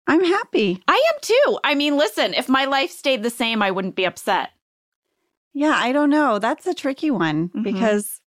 [0.06, 0.82] I'm happy.
[0.86, 1.58] I am too.
[1.64, 4.50] I mean, listen, if my life stayed the same, I wouldn't be upset.
[5.52, 6.38] Yeah, I don't know.
[6.38, 7.62] That's a tricky one Mhm.
[7.62, 8.20] because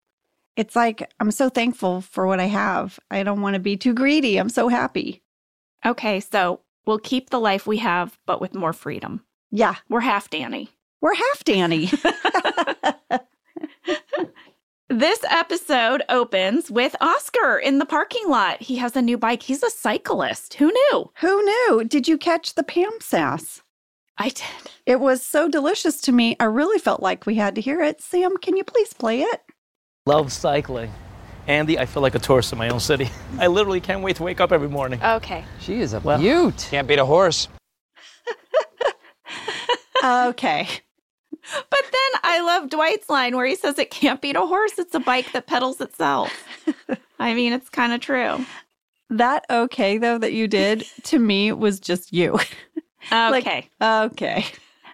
[0.56, 2.98] it's like I'm so thankful for what I have.
[3.10, 4.38] I don't want to be too greedy.
[4.38, 5.22] I'm so happy.
[5.84, 9.24] Okay, so we'll keep the life we have, but with more freedom.
[9.50, 10.70] Yeah, We're half Danny.
[11.00, 11.90] we're half Danny.
[14.88, 18.62] This episode opens with Oscar in the parking lot.
[18.62, 19.42] He has a new bike.
[19.42, 20.54] He's a cyclist.
[20.54, 21.10] Who knew?
[21.20, 21.84] Who knew?
[21.84, 23.62] Did you catch the Pam sass?
[24.16, 24.70] I did.
[24.86, 26.36] It was so delicious to me.
[26.38, 28.00] I really felt like we had to hear it.
[28.00, 29.42] Sam, can you please play it?
[30.06, 30.92] Love cycling.
[31.48, 33.10] Andy, I feel like a tourist in my own city.
[33.40, 35.02] I literally can't wait to wake up every morning.
[35.02, 35.44] Okay.
[35.60, 36.68] She is a Well- beaut.
[36.70, 37.48] Can't beat a horse.
[40.04, 40.68] Okay.
[41.52, 44.94] But then I love Dwight's line where he says it can't beat a horse, it's
[44.94, 46.32] a bike that pedals itself.
[47.18, 48.44] I mean, it's kind of true.
[49.10, 52.38] That okay, though, that you did to me was just you.
[53.12, 53.70] Like- Okay.
[53.80, 54.44] okay.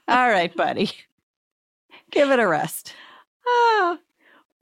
[0.06, 0.90] All right, buddy.
[2.10, 2.92] Give it a rest.
[3.48, 3.98] Ah.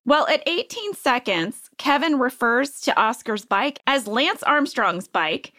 [0.06, 5.52] Well, at 18 seconds, Kevin refers to Oscar's bike as Lance Armstrong's bike.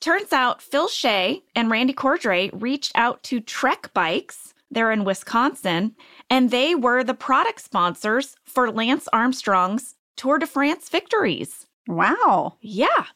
[0.00, 4.53] Turns out Phil Shea and Randy Cordray reached out to Trek Bikes.
[4.70, 5.94] They're in Wisconsin,
[6.28, 11.66] and they were the product sponsors for Lance Armstrong's Tour de France victories.
[11.86, 12.54] Wow.
[12.60, 13.06] Yeah.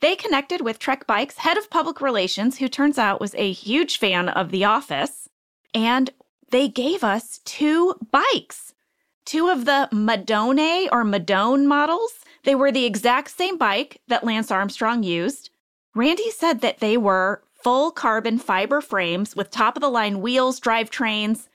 [0.00, 3.98] They connected with Trek Bikes head of public relations, who turns out was a huge
[3.98, 5.28] fan of The Office,
[5.74, 6.10] and
[6.50, 8.74] they gave us two bikes.
[9.24, 12.24] Two of the Madone or Madone models.
[12.44, 15.50] They were the exact same bike that Lance Armstrong used.
[15.94, 20.60] Randy said that they were full carbon fiber frames with top of the line wheels,
[20.60, 21.48] drivetrains.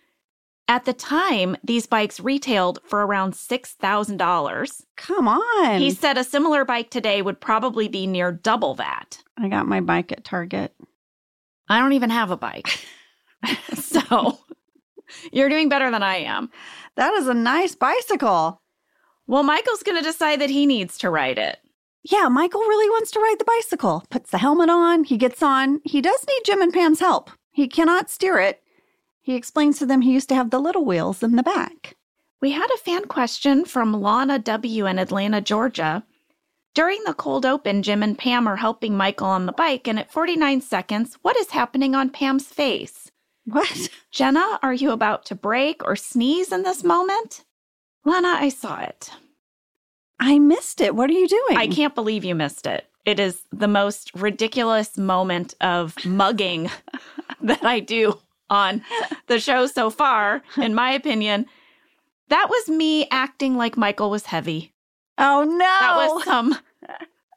[0.67, 4.81] At the time, these bikes retailed for around $6,000.
[4.95, 5.79] Come on.
[5.79, 9.21] He said a similar bike today would probably be near double that.
[9.37, 10.73] I got my bike at Target.
[11.67, 12.85] I don't even have a bike.
[13.73, 14.39] so
[15.31, 16.49] you're doing better than I am.
[16.95, 18.61] That is a nice bicycle.
[19.27, 21.57] Well, Michael's going to decide that he needs to ride it.
[22.03, 24.03] Yeah, Michael really wants to ride the bicycle.
[24.09, 25.79] Puts the helmet on, he gets on.
[25.85, 27.31] He does need Jim and Pam's help.
[27.51, 28.61] He cannot steer it.
[29.21, 31.95] He explains to them he used to have the little wheels in the back.
[32.41, 34.85] We had a fan question from Lana W.
[34.85, 36.03] in Atlanta, Georgia.
[36.73, 40.11] During the cold open, Jim and Pam are helping Michael on the bike, and at
[40.11, 43.11] 49 seconds, what is happening on Pam's face?
[43.45, 43.89] What?
[44.11, 47.45] Jenna, are you about to break or sneeze in this moment?
[48.03, 49.11] Lana, I saw it.
[50.19, 50.95] I missed it.
[50.95, 51.57] What are you doing?
[51.57, 52.87] I can't believe you missed it.
[53.05, 56.69] It is the most ridiculous moment of mugging
[57.41, 58.81] that I do on
[59.27, 61.47] the show so far, in my opinion.
[62.29, 64.73] That was me acting like Michael was heavy.
[65.17, 65.57] Oh no.
[65.57, 66.57] That was some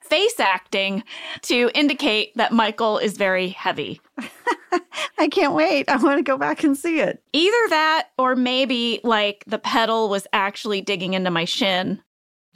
[0.02, 1.02] face acting
[1.42, 4.00] to indicate that Michael is very heavy.
[5.18, 5.88] I can't wait.
[5.88, 7.22] I want to go back and see it.
[7.32, 12.00] Either that or maybe like the pedal was actually digging into my shin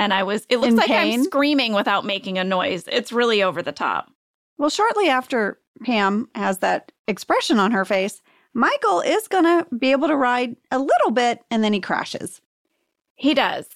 [0.00, 1.20] and I was it looks In like pain?
[1.20, 2.84] I'm screaming without making a noise.
[2.90, 4.10] It's really over the top.
[4.58, 8.20] Well, shortly after Pam has that expression on her face,
[8.54, 12.40] Michael is going to be able to ride a little bit and then he crashes.
[13.14, 13.66] He does.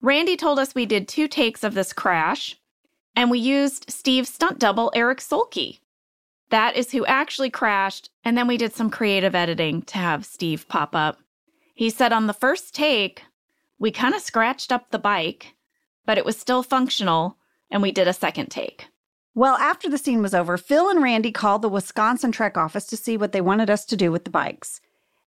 [0.00, 2.56] Randy told us we did two takes of this crash,
[3.14, 5.80] and we used Steve's stunt double, Eric Solke.
[6.50, 10.66] That is who actually crashed, and then we did some creative editing to have Steve
[10.68, 11.18] pop up.
[11.74, 13.22] He said on the first take,
[13.78, 15.54] we kind of scratched up the bike,
[16.06, 17.36] but it was still functional,
[17.70, 18.86] and we did a second take.
[19.34, 22.96] Well, after the scene was over, Phil and Randy called the Wisconsin Trek office to
[22.96, 24.80] see what they wanted us to do with the bikes.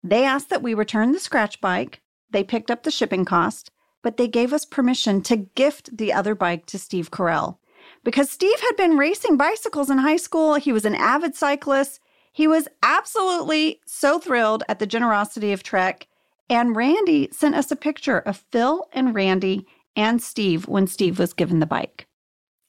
[0.03, 2.01] They asked that we return the scratch bike.
[2.31, 3.71] They picked up the shipping cost,
[4.03, 7.59] but they gave us permission to gift the other bike to Steve Carell.
[8.03, 12.01] Because Steve had been racing bicycles in high school, he was an avid cyclist.
[12.33, 16.09] He was absolutely so thrilled at the generosity of Trek.
[16.51, 21.33] And Randy sent us a picture of Phil and Randy and Steve when Steve was
[21.33, 22.07] given the bike.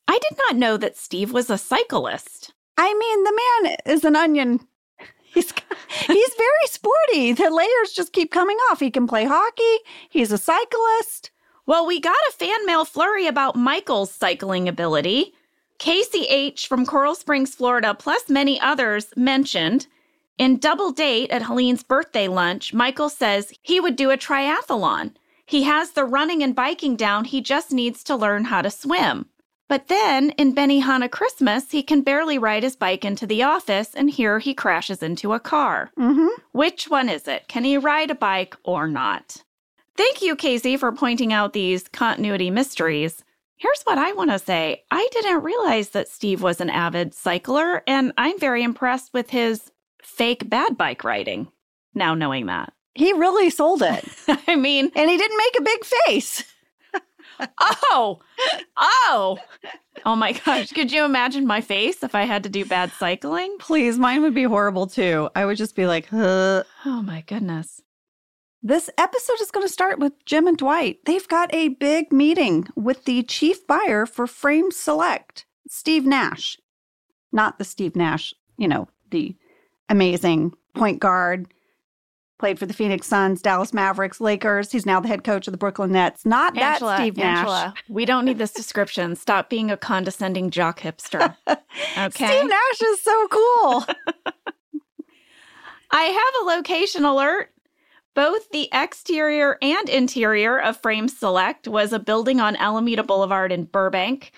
[0.08, 2.54] I did not know that Steve was a cyclist.
[2.78, 4.68] I mean, the man is an onion.
[5.34, 7.34] He's he's very sporty.
[7.34, 8.80] The layers just keep coming off.
[8.80, 9.78] He can play hockey.
[10.10, 11.32] He's a cyclist.
[11.66, 15.34] Well, we got a fan mail flurry about Michael's cycling ability.
[15.80, 16.68] Casey H.
[16.68, 19.88] from Coral Springs, Florida, plus many others mentioned
[20.40, 25.14] in Double Date at Helene's birthday lunch, Michael says he would do a triathlon.
[25.54, 29.28] He has the running and biking down, he just needs to learn how to swim.
[29.70, 34.10] But then in Benihana Christmas, he can barely ride his bike into the office, and
[34.10, 35.92] here he crashes into a car.
[35.96, 36.42] Mm-hmm.
[36.54, 37.48] Which one is it?
[37.48, 39.44] Can he ride a bike or not?
[39.96, 43.24] Thank you, Casey, for pointing out these continuity mysteries.
[43.58, 47.84] Here's what I want to say I didn't realize that Steve was an avid cycler,
[47.86, 51.50] and I'm very impressed with his fake bad bike riding,
[51.94, 52.74] now knowing that.
[52.96, 54.06] He really sold it.
[54.48, 56.44] I mean, and he didn't make a big face.
[57.60, 58.20] oh,
[58.78, 59.38] oh,
[60.06, 60.72] oh my gosh.
[60.72, 63.56] Could you imagine my face if I had to do bad cycling?
[63.60, 65.30] Please, mine would be horrible too.
[65.36, 66.64] I would just be like, huh.
[66.86, 67.82] Oh my goodness.
[68.66, 71.00] This episode is going to start with Jim and Dwight.
[71.06, 76.58] They've got a big meeting with the chief buyer for Frame Select, Steve Nash.
[77.34, 79.36] Not the Steve Nash, you know, the
[79.90, 81.53] amazing point guard,
[82.44, 84.70] played for the Phoenix Suns, Dallas Mavericks, Lakers.
[84.70, 86.26] He's now the head coach of the Brooklyn Nets.
[86.26, 87.38] Not Angela, that Steve Nash.
[87.38, 89.16] Angela, we don't need this description.
[89.16, 91.38] Stop being a condescending jock hipster.
[91.98, 92.28] Okay.
[92.28, 93.86] Steve Nash is so cool.
[95.92, 97.52] I have a location alert.
[98.14, 103.66] Both the exterior and interior of Frame Select was a building on Alameda Boulevard in
[103.66, 104.32] Burbank.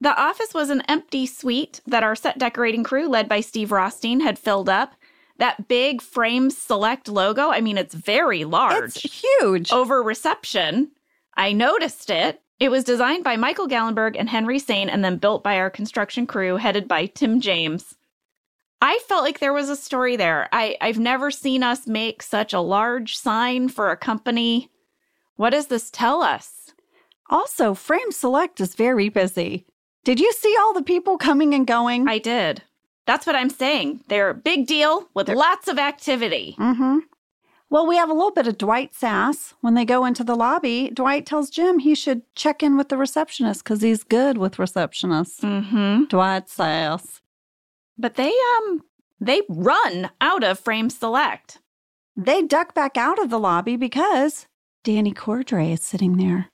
[0.00, 4.20] The office was an empty suite that our set decorating crew, led by Steve Rothstein,
[4.20, 4.94] had filled up.
[5.40, 8.96] That big Frame Select logo, I mean, it's very large.
[8.96, 9.72] it's huge.
[9.72, 10.90] Over reception,
[11.34, 12.42] I noticed it.
[12.58, 16.26] It was designed by Michael Gallenberg and Henry Sane and then built by our construction
[16.26, 17.94] crew, headed by Tim James.
[18.82, 20.50] I felt like there was a story there.
[20.52, 24.70] I, I've never seen us make such a large sign for a company.
[25.36, 26.74] What does this tell us?
[27.30, 29.64] Also, Frame Select is very busy.
[30.04, 32.08] Did you see all the people coming and going?
[32.08, 32.62] I did.
[33.06, 34.04] That's what I'm saying.
[34.08, 36.54] They're a big deal with lots of activity.
[36.58, 36.98] Mm-hmm.
[37.70, 39.54] Well, we have a little bit of Dwight sass.
[39.60, 42.96] When they go into the lobby, Dwight tells Jim he should check in with the
[42.96, 45.40] receptionist because he's good with receptionists.
[45.40, 46.04] Mm-hmm.
[46.04, 47.20] Dwight sass.
[47.96, 48.82] But they um
[49.20, 51.58] they run out of Frame Select.
[52.16, 54.46] They duck back out of the lobby because
[54.82, 56.50] Danny Cordray is sitting there.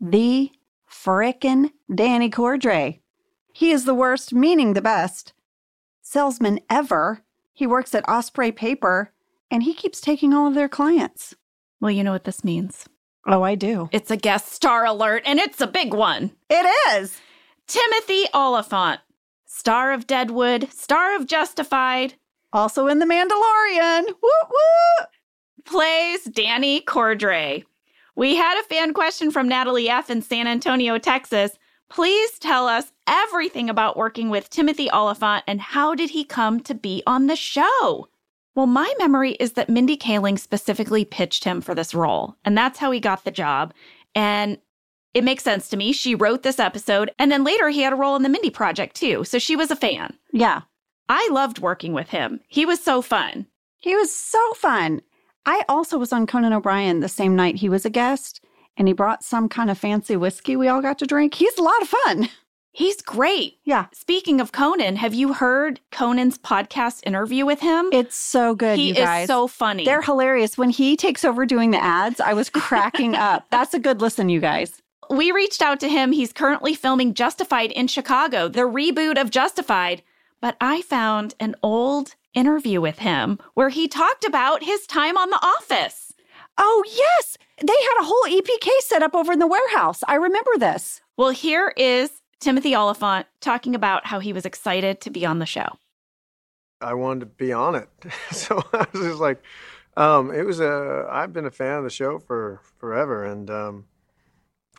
[0.00, 0.50] The
[0.90, 3.00] frickin' Danny Cordray.
[3.52, 5.32] He is the worst, meaning the best
[6.14, 7.24] salesman ever.
[7.52, 9.12] He works at Osprey Paper
[9.50, 11.34] and he keeps taking all of their clients.
[11.80, 12.86] Well, you know what this means.
[13.26, 13.88] Oh, I do.
[13.90, 16.30] It's a guest star alert, and it's a big one.
[16.48, 17.18] It is.
[17.66, 19.00] Timothy Olyphant,
[19.46, 22.14] star of Deadwood, star of Justified,
[22.52, 24.06] Also in The Mandalorian.
[24.22, 25.06] Woo woo.
[25.64, 27.64] plays Danny Cordray.
[28.14, 30.10] We had a fan question from Natalie F.
[30.10, 31.58] in San Antonio, Texas.
[31.90, 36.74] Please tell us everything about working with Timothy Olyphant and how did he come to
[36.74, 38.08] be on the show?
[38.54, 42.78] Well, my memory is that Mindy Kaling specifically pitched him for this role, and that's
[42.78, 43.74] how he got the job.
[44.14, 44.58] And
[45.12, 45.92] it makes sense to me.
[45.92, 48.94] She wrote this episode, and then later he had a role in the Mindy Project
[48.96, 49.24] too.
[49.24, 50.16] So she was a fan.
[50.32, 50.62] Yeah.
[51.08, 52.40] I loved working with him.
[52.48, 53.46] He was so fun.
[53.78, 55.02] He was so fun.
[55.46, 58.40] I also was on Conan O'Brien the same night he was a guest,
[58.76, 61.34] and he brought some kind of fancy whiskey we all got to drink.
[61.34, 62.28] He's a lot of fun.
[62.72, 63.58] He's great.
[63.64, 63.86] Yeah.
[63.92, 67.88] Speaking of Conan, have you heard Conan's podcast interview with him?
[67.92, 69.24] It's so good, he you guys.
[69.24, 69.84] is so funny.
[69.84, 70.58] They're hilarious.
[70.58, 73.46] When he takes over doing the ads, I was cracking up.
[73.50, 74.82] That's a good listen, you guys.
[75.08, 76.10] we reached out to him.
[76.10, 80.02] He's currently filming Justified in Chicago, the reboot of Justified.
[80.40, 85.30] But I found an old interview with him where he talked about his time on
[85.30, 86.03] The Office.
[86.56, 87.36] Oh, yes.
[87.60, 90.00] They had a whole EPK set up over in the warehouse.
[90.06, 91.00] I remember this.
[91.16, 95.46] Well, here is Timothy Olyphant talking about how he was excited to be on the
[95.46, 95.78] show.
[96.80, 97.88] I wanted to be on it.
[98.30, 99.42] so I was just like,
[99.96, 103.24] um, it was a, I've been a fan of the show for forever.
[103.24, 103.86] And um,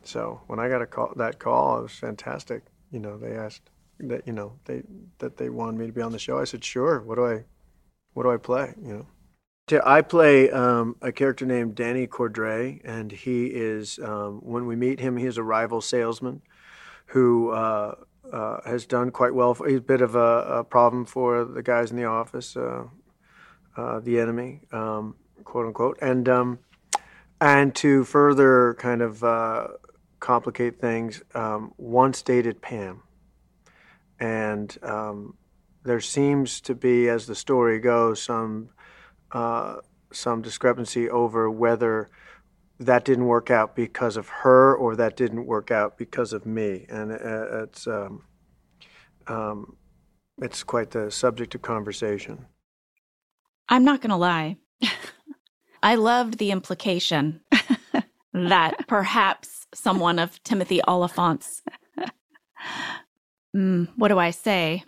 [0.03, 2.63] so when I got a call, that call, it was fantastic.
[2.91, 3.69] You know, they asked
[3.99, 4.83] that, you know, they,
[5.19, 6.37] that they wanted me to be on the show.
[6.37, 7.01] I said, sure.
[7.01, 7.43] What do I,
[8.13, 8.73] what do I play?
[8.81, 9.07] You know?
[9.83, 14.99] I play um, a character named Danny Cordray, and he is, um, when we meet
[14.99, 16.43] him, he is a rival salesman
[17.07, 17.95] who uh,
[18.31, 19.55] uh, has done quite well.
[19.55, 22.83] For, he's a bit of a, a, problem for the guys in the office, uh,
[23.75, 25.97] uh the enemy, um, quote unquote.
[25.99, 26.59] And um,
[27.41, 29.67] and to further kind of uh,
[30.19, 33.01] complicate things, um, once dated Pam,
[34.19, 35.37] and um,
[35.83, 38.69] there seems to be, as the story goes, some
[39.35, 39.81] uh,
[40.13, 42.09] some discrepancy over whether
[42.79, 46.85] that didn't work out because of her or that didn't work out because of me,
[46.87, 48.23] and uh, it's um,
[49.27, 49.75] um,
[50.41, 52.45] it's quite the subject of conversation.
[53.67, 54.55] I'm not going to lie.
[55.83, 57.41] I loved the implication
[58.33, 61.61] that perhaps someone of Timothy Olyphant's,
[63.55, 64.85] mm, what do I say?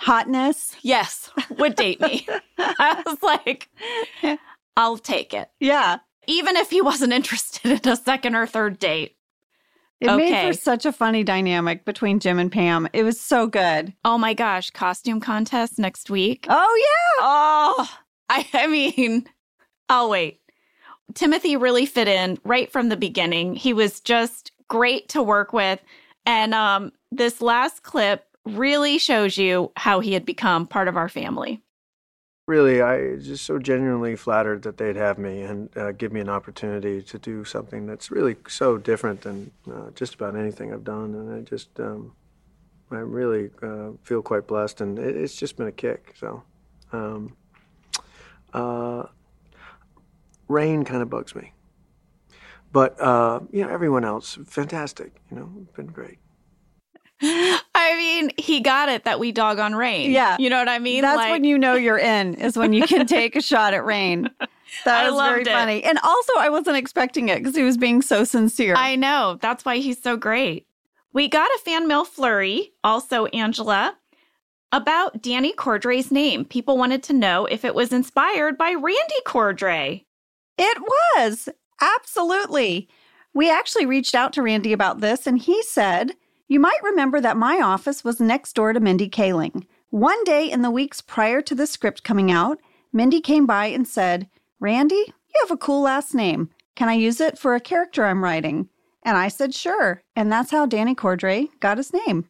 [0.00, 0.76] Hotness.
[0.82, 2.26] Yes, would date me.
[2.58, 3.68] I was like,
[4.76, 5.48] I'll take it.
[5.60, 5.98] Yeah.
[6.26, 9.16] Even if he wasn't interested in a second or third date.
[10.00, 10.30] It Okay.
[10.30, 12.88] made for such a funny dynamic between Jim and Pam.
[12.92, 13.94] It was so good.
[14.04, 16.46] Oh my gosh, costume contest next week.
[16.48, 16.76] Oh,
[17.18, 17.24] yeah.
[17.24, 17.90] Oh,
[18.28, 19.26] I, I mean,
[19.88, 20.40] I'll wait.
[21.14, 23.54] Timothy really fit in right from the beginning.
[23.54, 25.80] He was just great to work with.
[26.26, 31.08] And um, this last clip really shows you how he had become part of our
[31.08, 31.62] family.
[32.46, 36.28] Really, I just so genuinely flattered that they'd have me and uh, give me an
[36.28, 41.14] opportunity to do something that's really so different than uh, just about anything I've done,
[41.14, 42.12] and I just um,
[42.90, 46.14] I really uh, feel quite blessed, and it, it's just been a kick.
[46.18, 46.42] So,
[46.92, 47.34] um,
[48.52, 49.04] uh,
[50.50, 51.54] Rainn kind of bugs me,
[52.72, 55.12] but uh, you know everyone else fantastic.
[55.30, 56.18] You know, been great.
[58.22, 60.10] Mean, he got it that we dog on Rainn.
[60.12, 60.36] Yeah.
[60.38, 61.02] You know what I mean?
[61.02, 63.82] That's Like- when you know you're in, is when you can take a shot at
[63.82, 64.30] Rainn.
[64.84, 65.46] That I was very it.
[65.46, 65.84] funny.
[65.84, 68.74] And also, I wasn't expecting it because he was being so sincere.
[68.76, 69.38] I know.
[69.40, 70.66] That's why he's so great.
[71.12, 73.96] We got a fan mail flurry, also Angela,
[74.72, 76.44] about Danny Cordray's name.
[76.44, 80.06] People wanted to know if it was inspired by Randy Cordray.
[80.58, 80.78] It
[81.16, 81.48] was.
[81.80, 82.88] Absolutely.
[83.32, 86.12] We actually reached out to Randy about this, and he said,
[86.46, 89.66] You might remember that my office was next door to Mindy Kaling.
[89.90, 92.60] One day in the weeks prior to the script coming out,
[92.92, 94.28] Mindy came by and said,
[94.60, 96.50] Randy, you have a cool last name.
[96.76, 98.68] Can I use it for a character I'm writing?
[99.02, 100.02] And I said, Sure.
[100.14, 102.26] And that's how Danny Cordray got his name.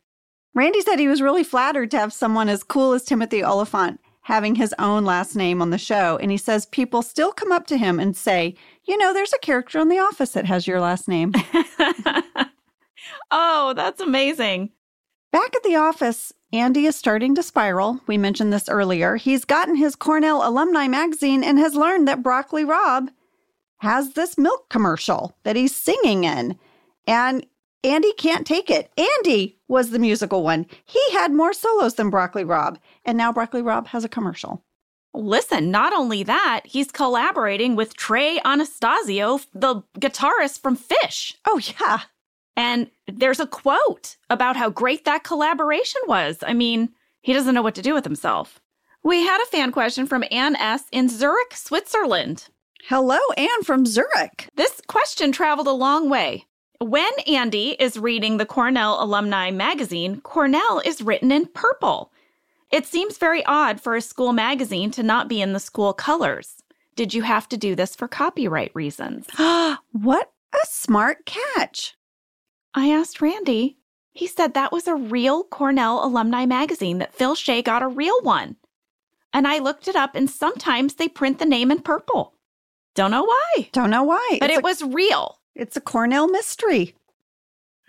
[0.54, 4.54] Randy said he was really flattered to have someone as cool as Timothy Olyphant having
[4.54, 6.18] his own last name on the show.
[6.20, 8.54] And he says people still come up to him and say,
[8.84, 11.32] You know, there's a character on The Office that has your last name.
[13.34, 14.70] oh, that's amazing.
[15.32, 18.00] Back at the office, Andy is starting to spiral.
[18.06, 19.16] We mentioned this earlier.
[19.16, 23.10] He's gotten his Cornell alumni magazine and has learned that Broccoli Rob
[23.78, 26.56] has this milk commercial that he's singing in.
[27.08, 27.44] And
[27.82, 28.92] Andy can't take it.
[28.96, 30.66] Andy was the musical one.
[30.84, 32.78] He had more solos than Broccoli Rob.
[33.04, 34.64] And now Broccoli Rob has a commercial.
[35.12, 41.34] Listen, not only that, he's collaborating with Trey Anastasio, the guitarist from Phish.
[41.46, 42.02] Oh, yeah.
[42.56, 46.38] And there's a quote about how great that collaboration was.
[46.46, 46.90] I mean,
[47.20, 48.60] he doesn't know what to do with himself.
[49.02, 50.84] We had a fan question from Anne S.
[50.92, 52.48] in Zurich, Switzerland.
[52.88, 54.48] Hello, Anne from Zurich.
[54.56, 56.46] This question traveled a long way.
[56.80, 62.12] When Andy is reading the Cornell Alumni magazine, Cornell is written in purple.
[62.70, 66.62] It seems very odd for a school magazine to not be in the school colors.
[66.96, 69.26] Did you have to do this for copyright reasons?
[69.92, 71.94] what a smart catch.
[72.74, 73.78] I asked Randy.
[74.12, 78.20] He said that was a real Cornell alumni magazine, that Phil Shea got a real
[78.22, 78.56] one.
[79.32, 82.34] And I looked it up, and sometimes they print the name in purple.
[82.94, 84.36] Don't know why, Don't know why.
[84.40, 85.40] but it's it a, was real.
[85.56, 86.94] it's a Cornell mystery.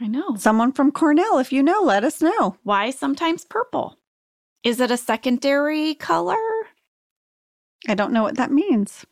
[0.02, 0.36] I know.
[0.36, 2.58] Someone from Cornell, if you know, let us know.
[2.64, 3.98] Why sometimes purple?
[4.64, 6.36] Is it a secondary color?
[7.88, 9.06] I don't know what that means.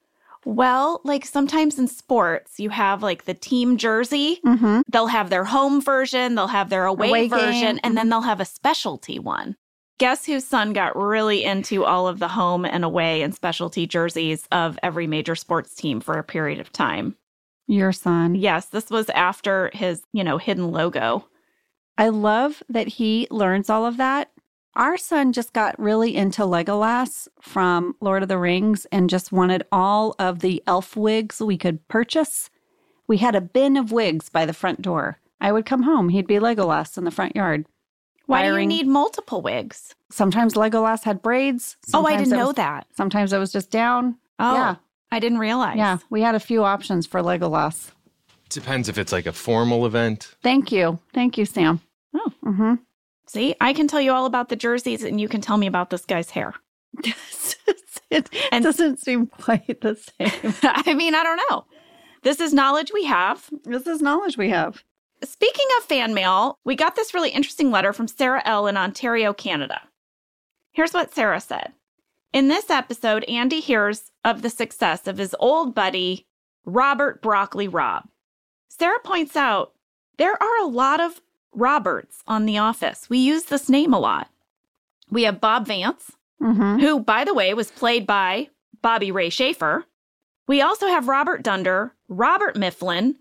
[0.45, 4.39] Well, like sometimes in sports, you have like the team jersey.
[4.45, 4.81] Mm-hmm.
[4.89, 7.79] They'll have their home version, they'll have their away, Away version, game.
[7.83, 9.55] and then they'll have a specialty one.
[9.99, 14.47] Guess whose son got really into all of the home and away and specialty jerseys
[14.51, 17.15] of every major sports team for a period of time?
[17.67, 18.35] Your son.
[18.35, 21.25] Yes, this was after his, you know, hidden logo.
[21.97, 24.31] I love that he learns all of that.
[24.75, 29.63] Our son just got really into Legolas from Lord of the Rings and just wanted
[29.71, 32.49] all of the elf wigs we could purchase.
[33.07, 35.19] We had a bin of wigs by the front door.
[35.39, 37.65] I would come home, he'd be Legolas in the front yard.
[38.25, 39.93] Why do you need multiple wigs?
[40.09, 41.75] Sometimes Legolas had braids.
[41.93, 42.87] oh, I didn't it know was- that.
[42.95, 44.17] Sometimes it was just down.
[44.39, 44.75] Oh, Yeah.
[45.11, 45.77] I didn't realize.
[45.77, 47.91] Yeah, we had a few options for Legolas.
[48.49, 50.33] Depends if it's like a formal event.
[50.41, 50.97] Thank you.
[51.13, 51.81] Thank you, Sam.
[52.15, 52.31] Oh.
[52.43, 52.73] Mm-hmm.
[53.27, 55.89] See, I can tell you all about the jerseys and you can tell me about
[55.89, 56.53] this guy's hair.
[58.09, 60.53] it And- doesn't seem quite the same.
[60.63, 61.65] I mean, I don't know.
[62.23, 63.49] This is knowledge we have.
[63.63, 64.83] this is knowledge we have.
[65.23, 68.67] Speaking of fan mail, we got this really interesting letter from Sarah L.
[68.67, 69.81] in Ontario, Canada.
[70.73, 71.73] Here's what Sarah said
[72.33, 76.25] In this episode, Andy hears of the success of his old buddy,
[76.65, 78.03] Robert Broccoli Rob.
[78.69, 79.73] Sarah points out
[80.17, 81.21] there are a lot of
[81.55, 83.09] Roberts on The Office.
[83.09, 84.29] We use this name a lot.
[85.09, 86.79] We have Bob Vance, Mm-hmm.
[86.79, 88.49] who, by the way, was played by
[88.81, 89.85] Bobby Ray Shafer.
[90.45, 93.15] We also have Robert Dunder, Robert Mifflin.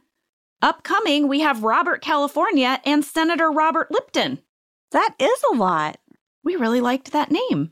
[0.61, 4.41] Upcoming, we have Robert California and Senator Robert Lipton.
[4.91, 5.99] That is a lot.
[6.43, 7.70] We really liked that name.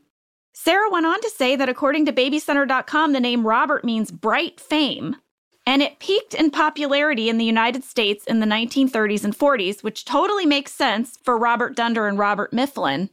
[0.53, 5.17] Sarah went on to say that according to babycenter.com, the name Robert means bright fame.
[5.65, 10.05] And it peaked in popularity in the United States in the 1930s and 40s, which
[10.05, 13.09] totally makes sense for Robert Dunder and Robert Mifflin.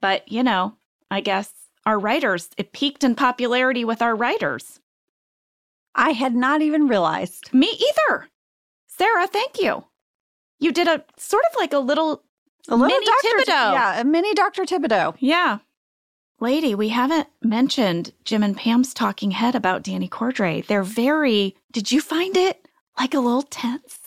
[0.00, 0.76] But, you know,
[1.10, 1.52] I guess
[1.84, 4.80] our writers, it peaked in popularity with our writers.
[5.94, 7.52] I had not even realized.
[7.52, 8.28] Me either.
[8.86, 9.84] Sarah, thank you.
[10.58, 12.22] You did a sort of like a little,
[12.68, 13.36] A little Mini Dr.
[13.44, 13.72] Thibodeau.
[13.72, 14.64] Yeah, a mini Dr.
[14.64, 15.14] Thibodeau.
[15.18, 15.58] yeah.
[16.40, 20.66] Lady, we haven't mentioned Jim and Pam's talking head about Danny Cordray.
[20.66, 22.66] They're very, did you find it
[22.98, 23.98] like a little tense?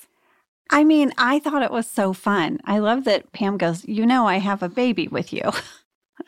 [0.71, 2.59] I mean, I thought it was so fun.
[2.65, 5.43] I love that Pam goes, You know, I have a baby with you.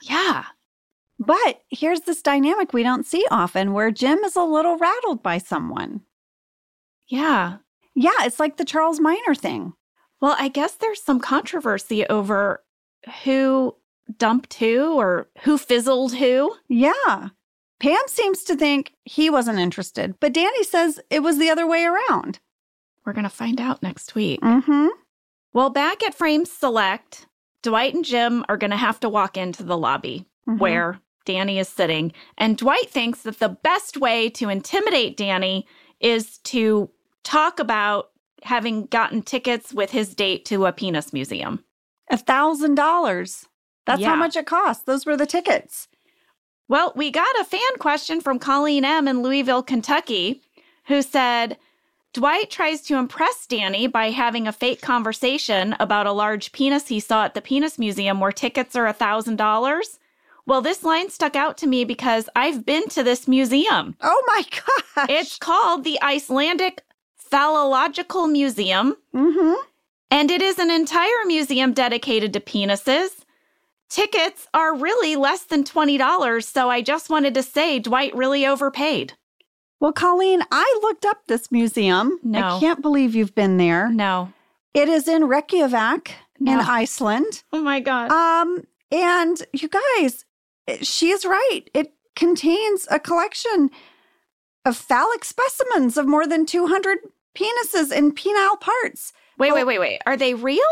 [0.01, 0.45] Yeah.
[1.19, 5.37] But here's this dynamic we don't see often where Jim is a little rattled by
[5.37, 6.01] someone.
[7.07, 7.57] Yeah.
[7.95, 9.73] Yeah, it's like the Charles Miner thing.
[10.19, 12.63] Well, I guess there's some controversy over
[13.23, 13.75] who
[14.17, 16.55] dumped who or who fizzled who.
[16.67, 17.29] Yeah.
[17.79, 21.83] Pam seems to think he wasn't interested, but Danny says it was the other way
[21.85, 22.39] around.
[23.05, 24.41] We're going to find out next week.
[24.41, 24.87] Mm-hmm.
[25.53, 27.27] Well, back at Frames Select,
[27.61, 30.59] Dwight and Jim are going to have to walk into the lobby Mhm.
[30.59, 32.13] where Danny is sitting.
[32.37, 35.67] And Dwight thinks that the best way to intimidate Danny
[35.99, 36.89] is to
[37.23, 38.11] talk about
[38.43, 41.63] having gotten tickets with his date to a penis museum.
[42.11, 43.47] A thousand dollars.
[43.85, 44.85] That's how much it cost.
[44.85, 45.87] Those were the tickets.
[46.67, 49.07] Well, we got a fan question from Colleen M.
[49.07, 50.41] in Louisville, Kentucky,
[50.85, 51.57] who said
[52.13, 56.99] Dwight tries to impress Danny by having a fake conversation about a large penis he
[56.99, 59.99] saw at the Penis Museum where tickets are $1,000.
[60.47, 63.95] Well, this line stuck out to me because I've been to this museum.
[64.01, 64.43] Oh my
[64.95, 65.09] gosh.
[65.09, 66.83] It's called the Icelandic
[67.31, 69.55] Phallological Museum, mm-hmm.
[70.09, 73.24] and it is an entire museum dedicated to penises.
[73.89, 79.13] Tickets are really less than $20, so I just wanted to say Dwight really overpaid.
[79.79, 82.19] Well, Colleen, I looked up this museum.
[82.23, 82.57] No.
[82.57, 83.89] I can't believe you've been there.
[83.91, 84.33] No.
[84.73, 87.43] It is in Reykjavik in Iceland.
[87.53, 88.11] Oh my God.
[88.11, 90.25] Um, and you guys,
[90.81, 91.61] she is right.
[91.73, 93.69] It contains a collection
[94.65, 96.97] of phallic specimens of more than 200
[97.37, 99.13] penises and penile parts.
[99.37, 100.01] wait, well- wait, wait, wait.
[100.05, 100.63] Are they real?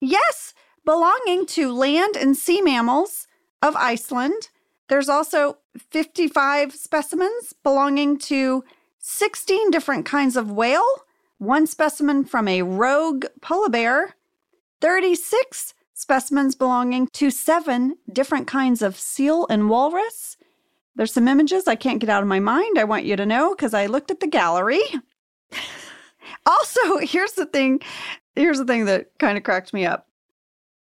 [0.00, 0.52] Yes,
[0.88, 3.26] belonging to land and sea mammals
[3.60, 4.48] of Iceland.
[4.88, 8.64] There's also 55 specimens belonging to
[8.98, 10.88] 16 different kinds of whale,
[11.36, 14.14] one specimen from a rogue polar bear,
[14.80, 20.38] 36 specimens belonging to seven different kinds of seal and walrus.
[20.96, 22.78] There's some images I can't get out of my mind.
[22.78, 24.80] I want you to know because I looked at the gallery.
[26.46, 27.82] also, here's the thing
[28.34, 30.07] here's the thing that kind of cracked me up.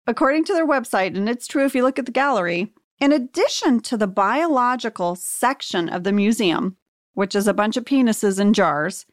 [0.06, 3.80] According to their website, and it's true if you look at the gallery, in addition
[3.80, 6.76] to the biological section of the museum,
[7.14, 9.06] which is a bunch of penises in jars.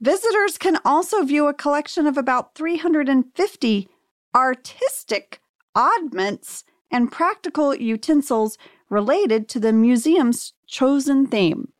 [0.00, 3.88] Visitors can also view a collection of about 350
[4.34, 5.40] artistic
[5.74, 8.56] oddments and practical utensils
[8.88, 11.72] related to the museum's chosen theme.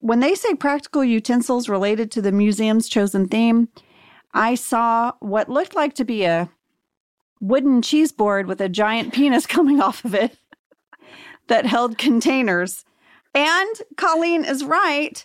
[0.00, 3.68] When they say practical utensils related to the museum's chosen theme,
[4.32, 6.50] I saw what looked like to be a
[7.40, 10.36] wooden cheese board with a giant penis coming off of it
[11.48, 12.84] that held containers.
[13.34, 15.24] And Colleen is right.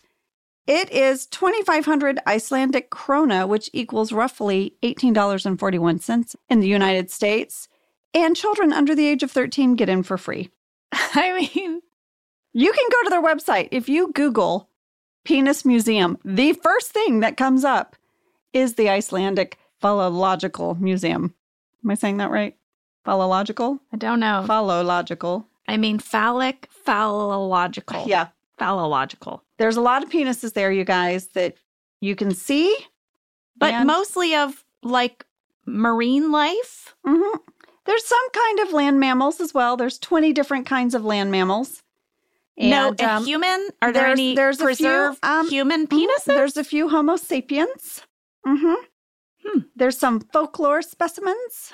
[0.65, 7.67] It is 2,500 Icelandic krona, which equals roughly $18.41 in the United States.
[8.13, 10.49] And children under the age of 13 get in for free.
[10.93, 11.81] I mean,
[12.53, 13.69] You can go to their website.
[13.71, 14.69] If you Google
[15.25, 17.95] Penis Museum, the first thing that comes up
[18.53, 21.33] is the Icelandic Phallological Museum.
[21.83, 22.55] Am I saying that right?
[23.05, 23.79] Phallological?
[23.91, 24.45] I don't know.
[24.47, 25.45] Phallological.
[25.67, 28.07] I mean, phallic, phallological.
[28.07, 28.27] Yeah.
[28.59, 29.41] Phallological.
[29.57, 31.55] There's a lot of penises there, you guys, that
[32.01, 32.75] you can see.
[33.57, 35.25] But And- mostly of like
[35.65, 36.95] marine life.
[37.05, 37.37] hmm
[37.85, 39.75] There's some kind of land mammals as well.
[39.75, 41.83] There's 20 different kinds of land mammals.
[42.57, 43.69] no, And, a um, human?
[43.81, 45.89] Are there any there's a few, um, human Mhm.
[46.07, 46.25] penises?
[46.25, 48.03] There's a few Homo sapiens.
[48.45, 48.73] hmm
[49.45, 49.59] Hmm.
[49.75, 51.73] There's some folklore specimens.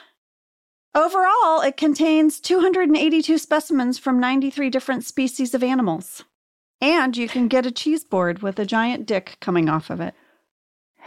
[0.96, 6.24] Overall, it contains 282 specimens from 93 different species of animals.
[6.82, 10.16] And you can get a cheese board with a giant dick coming off of it.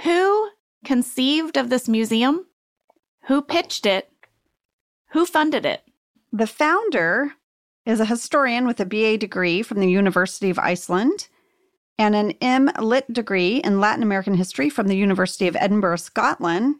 [0.04, 0.50] Who
[0.84, 2.46] conceived of this museum?
[3.24, 4.10] Who pitched it?
[5.10, 5.82] Who funded it?
[6.32, 7.32] The founder
[7.84, 11.28] is a historian with a BA degree from the University of Iceland
[11.98, 12.70] and an M.
[12.80, 16.76] Lit degree in Latin American history from the University of Edinburgh, Scotland.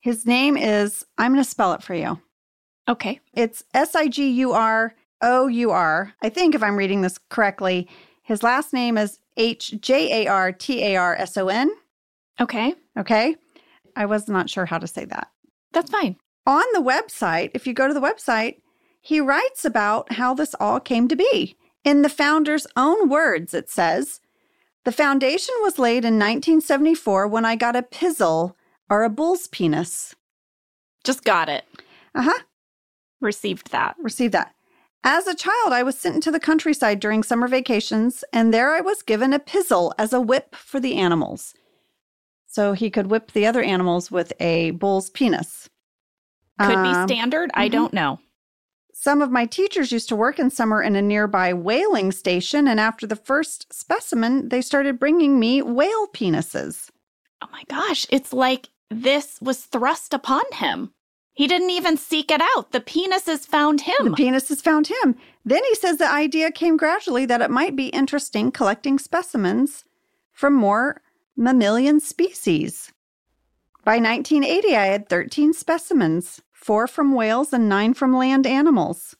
[0.00, 2.20] His name is, I'm going to spell it for you.
[2.88, 3.20] Okay.
[3.34, 6.14] It's S I G U R O U R.
[6.22, 7.88] I think if I'm reading this correctly,
[8.22, 11.70] his last name is H J A R T A R S O N.
[12.40, 12.74] Okay.
[12.98, 13.36] Okay.
[13.96, 15.28] I was not sure how to say that.
[15.72, 16.16] That's fine.
[16.46, 18.60] On the website, if you go to the website,
[19.00, 21.56] he writes about how this all came to be.
[21.88, 24.20] In the founder's own words, it says,
[24.84, 28.54] The foundation was laid in 1974 when I got a pizzle
[28.90, 30.14] or a bull's penis.
[31.02, 31.64] Just got it.
[32.14, 32.42] Uh huh.
[33.22, 33.96] Received that.
[33.98, 34.54] Received that.
[35.02, 38.82] As a child, I was sent into the countryside during summer vacations, and there I
[38.82, 41.54] was given a pizzle as a whip for the animals.
[42.46, 45.70] So he could whip the other animals with a bull's penis.
[46.60, 47.50] Could Um, be standard.
[47.54, 47.72] I mhm.
[47.72, 48.20] don't know.
[49.00, 52.80] Some of my teachers used to work in summer in a nearby whaling station, and
[52.80, 56.90] after the first specimen, they started bringing me whale penises.
[57.40, 58.08] Oh my gosh.
[58.10, 60.90] It's like this was thrust upon him.
[61.32, 62.72] He didn't even seek it out.
[62.72, 64.16] The penises found him.
[64.16, 65.14] The penises found him.
[65.44, 69.84] Then he says the idea came gradually that it might be interesting collecting specimens
[70.32, 71.02] from more
[71.36, 72.92] mammalian species.
[73.84, 79.16] By 1980, I had 13 specimens, four from whales and nine from land animals.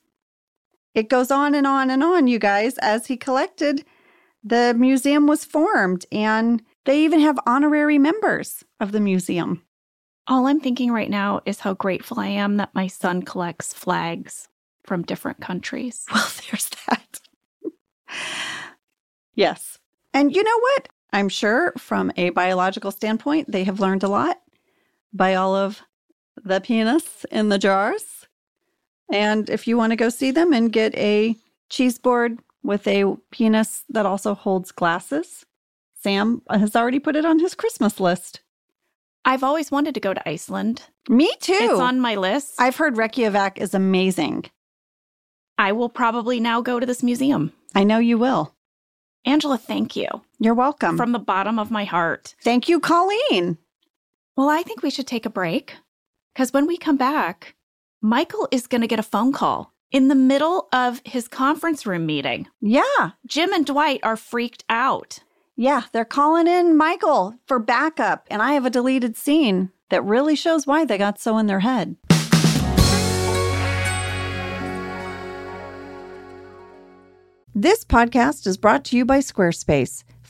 [0.95, 2.77] It goes on and on and on, you guys.
[2.79, 3.85] As he collected,
[4.43, 9.63] the museum was formed, and they even have honorary members of the museum.
[10.27, 14.49] All I'm thinking right now is how grateful I am that my son collects flags
[14.85, 16.07] from different countries.
[16.13, 17.21] Well, there's that.
[19.35, 19.79] yes.
[20.13, 20.89] And you know what?
[21.13, 24.39] I'm sure from a biological standpoint, they have learned a lot
[25.13, 25.81] by all of
[26.45, 28.27] the penis in the jars.
[29.11, 31.37] And if you want to go see them and get a
[31.71, 35.47] cheese board with a penis that also holds glasses,
[35.95, 38.41] Sam has already put it on his Christmas list.
[39.25, 40.83] I've always wanted to go to Iceland.
[41.09, 41.53] Me too.
[41.59, 42.55] It's on my list.
[42.59, 44.45] I've heard Reykjavik is amazing.
[45.59, 47.53] I will probably now go to this museum.
[47.75, 48.55] I know you will.
[49.25, 50.07] Angela, thank you
[50.39, 50.97] You're welcome.
[50.97, 52.35] from the bottom of my heart.
[52.43, 53.59] Thank you, Colleen.
[54.37, 55.75] Well, I think we should take a break
[56.39, 57.57] because when we come back,
[58.01, 62.07] Michael is going to get a phone call in the middle of his conference room
[62.07, 62.47] meeting.
[62.61, 63.11] Yeah.
[63.27, 65.19] Jim and Dwight are freaked out.
[65.57, 70.37] Yeah, they're calling in Michael for backup, and I have a deleted scene that really
[70.37, 71.97] shows why they got so in their head.
[77.53, 80.05] This podcast is brought to you by Squarespace.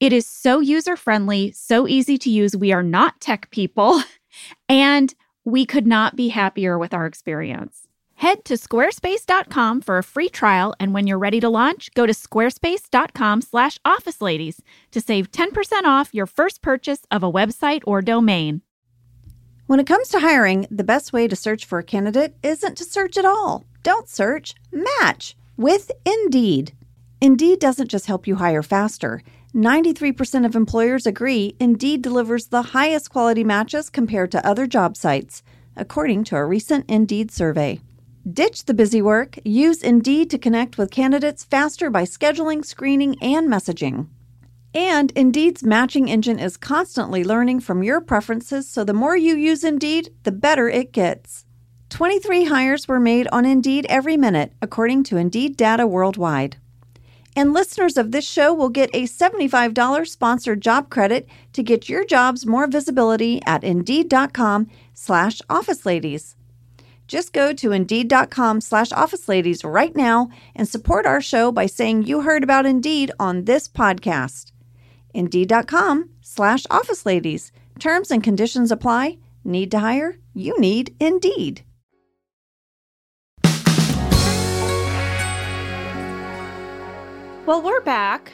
[0.00, 2.56] It is so user friendly, so easy to use.
[2.56, 4.00] We are not tech people,
[4.68, 5.12] and
[5.44, 7.88] we could not be happier with our experience.
[8.14, 12.12] Head to squarespace.com for a free trial, and when you're ready to launch, go to
[12.12, 18.62] squarespace.com/officeladies to save 10% off your first purchase of a website or domain.
[19.66, 22.84] When it comes to hiring, the best way to search for a candidate isn't to
[22.84, 23.64] search at all.
[23.82, 26.72] Don't search, match with Indeed.
[27.20, 29.22] Indeed doesn't just help you hire faster.
[29.54, 35.42] 93% of employers agree Indeed delivers the highest quality matches compared to other job sites,
[35.74, 37.80] according to a recent Indeed survey.
[38.30, 39.38] Ditch the busy work.
[39.44, 44.08] Use Indeed to connect with candidates faster by scheduling, screening, and messaging.
[44.74, 49.64] And Indeed's matching engine is constantly learning from your preferences, so the more you use
[49.64, 51.46] Indeed, the better it gets.
[51.88, 56.58] 23 hires were made on Indeed every minute, according to Indeed data worldwide.
[57.38, 62.04] And listeners of this show will get a $75 sponsored job credit to get your
[62.04, 66.34] jobs more visibility at Indeed.com slash Office Ladies.
[67.06, 72.02] Just go to Indeed.com slash Office Ladies right now and support our show by saying
[72.02, 74.50] you heard about Indeed on this podcast.
[75.14, 77.52] Indeed.com slash Office Ladies.
[77.78, 79.18] Terms and conditions apply.
[79.44, 80.16] Need to hire?
[80.34, 81.64] You need Indeed.
[87.48, 88.30] Well, we're back.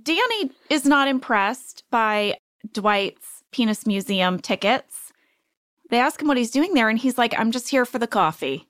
[0.00, 2.36] Danny is not impressed by
[2.72, 5.12] Dwight's Penis Museum tickets.
[5.90, 8.06] They ask him what he's doing there, and he's like, I'm just here for the
[8.06, 8.68] coffee.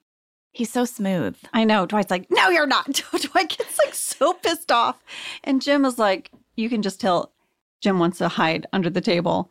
[0.52, 1.36] He's so smooth.
[1.52, 1.84] I know.
[1.84, 2.86] Dwight's like, no, you're not.
[3.10, 4.96] Dwight gets like so pissed off.
[5.44, 7.30] And Jim is like, you can just tell
[7.82, 9.50] Jim wants to hide under the table.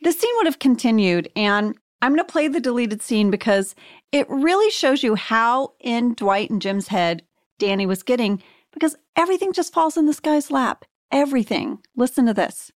[0.00, 3.74] The scene would have continued, and I'm going to play the deleted scene because
[4.10, 7.24] it really shows you how in Dwight and Jim's head
[7.58, 8.42] Danny was getting
[8.72, 10.84] because everything just falls in this guy's lap.
[11.10, 11.78] Everything.
[11.96, 12.70] Listen to this.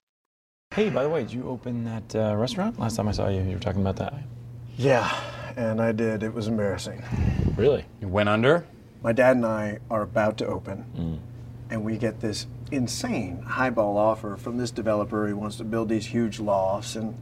[0.74, 2.80] Hey, by the way, did you open that uh, restaurant?
[2.80, 4.14] Last time I saw you, you were talking about that.
[4.78, 5.12] Yeah,
[5.58, 6.22] and I did.
[6.22, 7.04] It was embarrassing.
[7.58, 7.86] Really?
[8.00, 8.66] You went under?
[9.02, 11.20] My dad and I are about to open,
[11.70, 15.26] and we get this insane highball offer from this developer.
[15.26, 17.18] He wants to build these huge lofts, and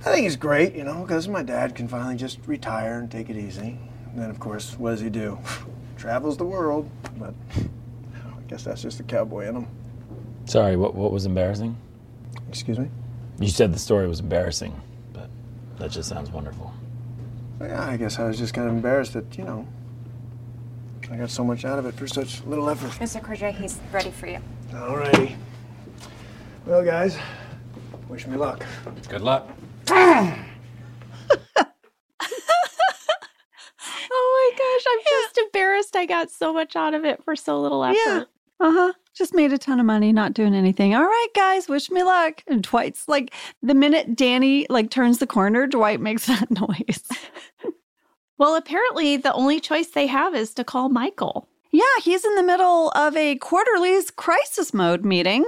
[0.00, 3.30] I think it's great, you know, because my dad can finally just retire and take
[3.30, 3.78] it easy.
[4.10, 5.38] And then, of course, what does he do?
[6.06, 6.88] Travels the world,
[7.18, 9.66] but I guess that's just the cowboy in him.
[10.44, 11.76] Sorry, what, what was embarrassing?
[12.48, 12.88] Excuse me?
[13.40, 14.80] You said the story was embarrassing,
[15.12, 15.28] but
[15.78, 16.72] that just sounds wonderful.
[17.60, 19.66] Yeah, I guess I was just kind of embarrassed that, you know,
[21.10, 22.92] I got so much out of it for such little effort.
[23.04, 23.20] Mr.
[23.20, 24.38] Corday, he's ready for you.
[24.70, 25.34] Alrighty.
[26.66, 27.18] Well, guys,
[28.08, 28.64] wish me luck.
[29.08, 29.50] Good luck.
[34.18, 37.60] Oh my gosh, I'm just embarrassed I got so much out of it for so
[37.60, 37.96] little effort.
[38.06, 38.24] Yeah.
[38.60, 38.92] Uh huh.
[39.14, 40.94] Just made a ton of money, not doing anything.
[40.94, 42.42] All right, guys, wish me luck.
[42.46, 43.32] And Dwight's like,
[43.62, 47.02] the minute Danny like turns the corner, Dwight makes that noise.
[48.38, 51.48] Well, apparently the only choice they have is to call Michael.
[51.72, 55.46] yeah, he's in the middle of a quarterly's crisis mode meeting,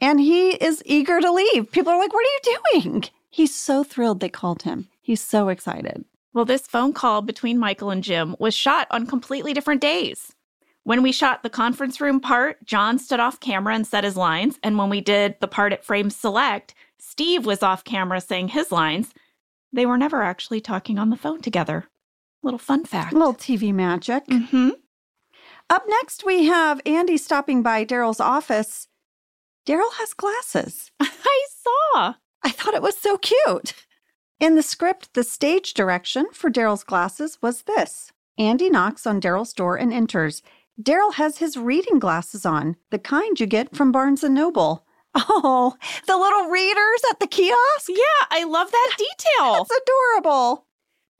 [0.00, 1.70] and he is eager to leave.
[1.70, 4.88] People are like, "What are you doing?" He's so thrilled they called him.
[5.02, 6.06] He's so excited.
[6.38, 10.36] Well, this phone call between Michael and Jim was shot on completely different days.
[10.84, 14.56] When we shot the conference room part, John stood off camera and said his lines.
[14.62, 18.70] And when we did the part at Frame Select, Steve was off camera saying his
[18.70, 19.12] lines.
[19.72, 21.86] They were never actually talking on the phone together.
[22.44, 23.12] Little fun fact.
[23.12, 24.22] Little TV magic.
[24.28, 24.68] hmm
[25.68, 28.86] Up next, we have Andy stopping by Daryl's office.
[29.66, 30.92] Daryl has glasses.
[31.00, 32.14] I saw.
[32.44, 33.74] I thought it was so cute.
[34.40, 39.52] In the script, the stage direction for Daryl's glasses was this Andy knocks on Daryl's
[39.52, 40.42] door and enters.
[40.80, 44.84] Daryl has his reading glasses on, the kind you get from Barnes and Noble.
[45.14, 45.74] Oh,
[46.06, 47.88] the little readers at the kiosk?
[47.88, 49.54] Yeah, I love that detail.
[49.64, 50.66] That's adorable.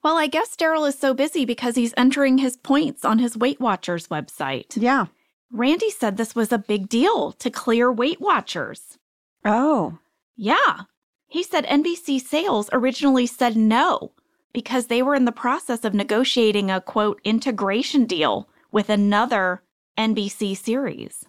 [0.05, 3.59] well, I guess Daryl is so busy because he's entering his points on his Weight
[3.59, 4.77] Watchers website.
[4.77, 5.07] Yeah.
[5.51, 8.99] Randy said this was a big deal to clear Weight Watchers.
[9.45, 9.99] Oh,
[10.37, 10.83] Yeah.
[11.29, 14.13] He said NBC Sales originally said no
[14.53, 19.63] because they were in the process of negotiating a quote integration deal with another
[19.99, 21.27] NBC series.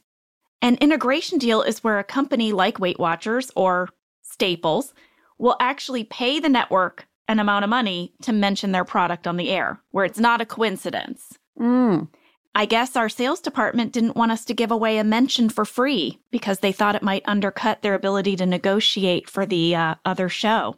[0.61, 3.89] An integration deal is where a company like Weight Watchers or
[4.21, 4.93] Staples
[5.37, 9.49] will actually pay the network an amount of money to mention their product on the
[9.49, 11.37] air, where it's not a coincidence.
[11.59, 12.07] mm.
[12.55, 16.19] I guess our sales department didn't want us to give away a mention for free
[16.31, 20.77] because they thought it might undercut their ability to negotiate for the uh, other show.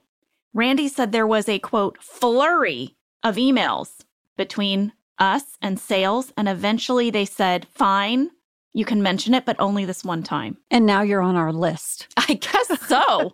[0.53, 4.03] Randy said there was a quote, flurry of emails
[4.37, 8.31] between us and sales, and eventually they said, fine,
[8.73, 10.57] You can mention it, but only this one time.
[10.69, 12.07] And now you're on our list.
[12.17, 13.33] I guess so.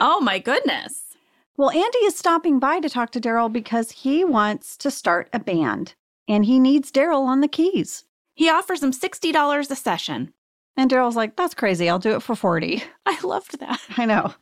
[0.00, 1.16] oh my goodness.
[1.56, 5.38] Well, Andy is stopping by to talk to Daryl because he wants to start a
[5.38, 5.94] band
[6.30, 8.04] and he needs Daryl on the keys.
[8.34, 10.32] He offers him $60 a session.
[10.76, 11.90] And Daryl's like, that's crazy.
[11.90, 12.82] I'll do it for 40.
[13.06, 13.80] I loved that.
[13.98, 14.32] I know.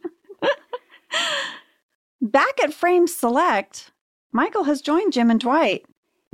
[2.21, 3.93] Back at Frame Select,
[4.33, 5.87] Michael has joined Jim and Dwight.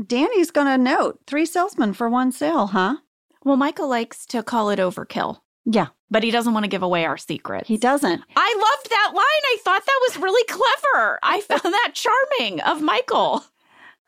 [0.05, 2.97] Danny's going to note three salesmen for one sale, huh?
[3.45, 7.05] Well, Michael likes to call it overkill, Yeah, but he doesn't want to give away
[7.05, 7.67] our secret.
[7.67, 8.23] he doesn't.
[8.35, 9.23] I loved that line.
[9.25, 11.19] I thought that was really clever.
[11.23, 13.45] I found that charming of Michael.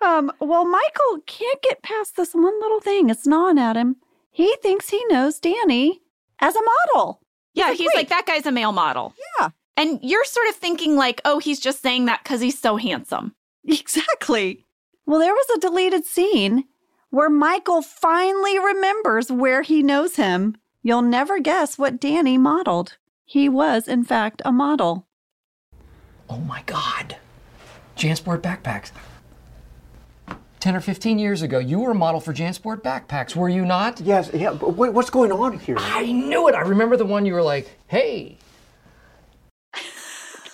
[0.05, 3.11] Um, well, Michael can't get past this one little thing.
[3.11, 3.97] It's gnawing at him.
[4.31, 6.03] He thinks he knows Danny
[6.39, 7.21] as a model.
[7.55, 9.15] Yeah, like, he's "Wait." like, that guy's a male model.
[9.41, 9.49] Yeah.
[9.79, 13.35] And you're sort of thinking, like, oh, he's just saying that because he's so handsome.
[13.69, 14.65] Exactly.
[15.07, 16.65] Well, there was a deleted scene
[17.11, 20.57] where Michael finally remembers where he knows him.
[20.85, 22.97] You'll never guess what Danny modeled.
[23.25, 25.07] He was, in fact, a model.
[26.31, 27.17] Oh my God.
[27.97, 28.93] Jansport backpacks.
[30.67, 34.01] 10 or 15 years ago, you were a model for Jansport backpacks, were you not?
[34.01, 35.77] Yes, yeah, but wait, what's going on here?
[35.79, 36.57] I knew it.
[36.57, 38.37] I remember the one you were like, hey.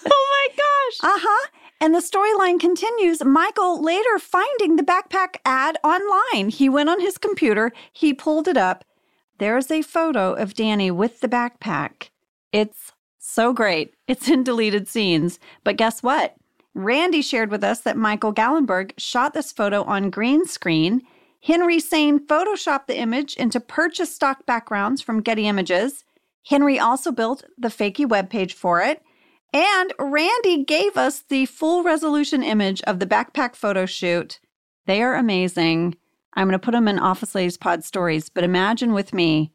[0.05, 1.15] Oh my gosh.
[1.15, 1.49] Uh huh.
[1.81, 3.25] And the storyline continues.
[3.25, 6.51] Michael later finding the backpack ad online.
[6.51, 8.85] He went on his computer, he pulled it up.
[9.39, 12.11] There's a photo of Danny with the backpack.
[12.53, 13.95] It's so great.
[14.07, 15.39] It's in deleted scenes.
[15.65, 16.37] But guess what?
[16.75, 21.03] Randy shared with us that Michael Gallenberg shot this photo on green screen.
[21.43, 26.05] Henry Sane photoshopped the image into purchase stock backgrounds from Getty Images.
[26.47, 29.03] Henry also built the fakey webpage for it.
[29.53, 34.41] And Randy gave us the full resolution image of the backpack photo shoot.
[34.87, 35.97] They are amazing.
[36.35, 39.53] I'm going to put them in Office Ladies Pod stories, but imagine with me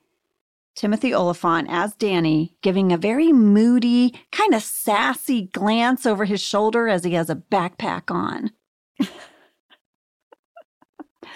[0.77, 6.87] Timothy Olyphant as Danny giving a very moody, kind of sassy glance over his shoulder
[6.87, 8.51] as he has a backpack on.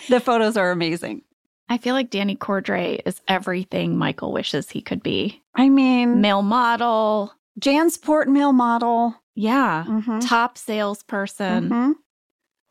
[0.09, 1.23] the photos are amazing.
[1.69, 5.41] I feel like Danny Cordray is everything Michael wishes he could be.
[5.55, 7.33] I mean, Male model.
[7.59, 9.15] Jansport male model.
[9.33, 9.85] Yeah.
[9.87, 10.27] Mhm.
[10.27, 11.69] Top salesperson.
[11.69, 11.93] Mhm.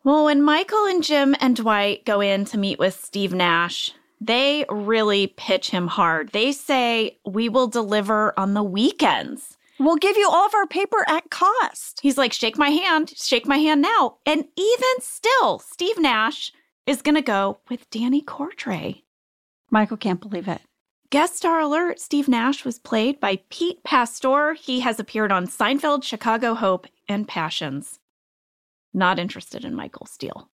[0.04, 4.66] Well, when Michael and Jim and Dwight go in to meet with Steve Nash, they
[4.68, 6.30] really pitch him hard.
[6.32, 9.56] They say, We will deliver on the weekends.
[9.78, 12.00] We'll give you all of our paper at cost.
[12.02, 14.18] He's like, Shake my hand, shake my hand now.
[14.26, 16.52] And even still, Steve Nash
[16.86, 19.02] is going to go with Danny Cordray.
[19.70, 20.60] Michael can't believe it.
[21.10, 24.54] Guest star alert Steve Nash was played by Pete Pastor.
[24.54, 27.98] He has appeared on Seinfeld, Chicago Hope, and Passions.
[28.92, 30.50] Not interested in Michael Steele.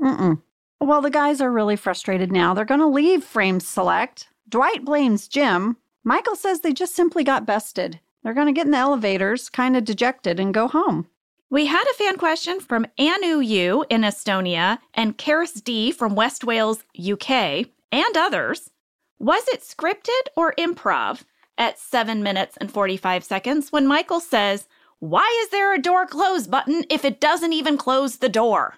[0.00, 0.42] Mm-mm.
[0.80, 2.52] Well, the guys are really frustrated now.
[2.54, 4.28] They're going to leave Frame Select.
[4.48, 5.76] Dwight blames Jim.
[6.04, 7.98] Michael says they just simply got bested.
[8.22, 11.06] They're going to get in the elevators, kind of dejected, and go home.
[11.48, 16.44] We had a fan question from Anu U in Estonia and Karis D from West
[16.44, 18.70] Wales, UK, and others.
[19.18, 21.22] Was it scripted or improv
[21.56, 24.68] at 7 minutes and 45 seconds when Michael says,
[24.98, 28.74] Why is there a door close button if it doesn't even close the door?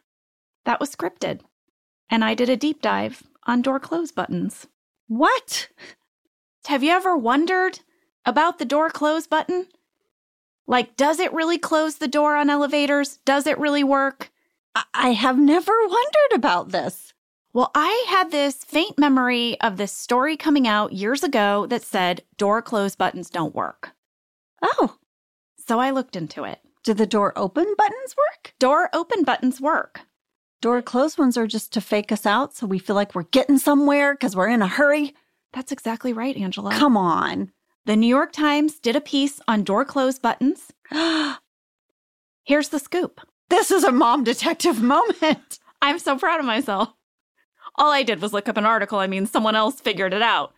[0.65, 1.41] That was scripted.
[2.11, 4.67] And I did a deep dive on door close buttons.
[5.07, 5.69] What?
[6.67, 7.81] Have you ever wondered
[8.25, 9.67] about the door close button?
[10.67, 13.19] Like, does it really close the door on elevators?
[13.25, 14.31] Does it really work?
[14.95, 17.15] I, have never wondered about this.
[17.55, 22.23] Well, I had this faint memory of this story coming out years ago that said
[22.37, 23.93] door close buttons don't work.
[24.63, 24.97] Oh,
[25.57, 26.61] So I looked into it.
[26.85, 28.55] do the door open buttons work?
[28.59, 30.03] Door open buttons work.
[30.61, 33.59] Door closed ones are just to fake us out so we feel like we're getting
[33.59, 35.15] somewhere because we're in a hurry.
[35.53, 36.73] That's exactly right, Angela.
[36.73, 37.53] Come on.
[37.87, 40.73] The New York Times did a piece on door close buttons.
[42.45, 43.21] Here's the scoop.
[43.51, 45.59] this is a mom detective moment.
[45.83, 46.89] I'm so proud of myself.
[47.77, 48.99] All I did was look up an article.
[48.99, 50.53] I mean, someone else figured it out.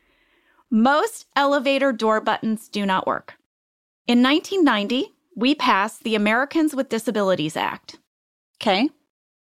[0.70, 3.34] Most elevator door buttons do not work.
[4.06, 7.98] In 1990, we passed the Americans with Disabilities Act.
[8.56, 8.88] Okay.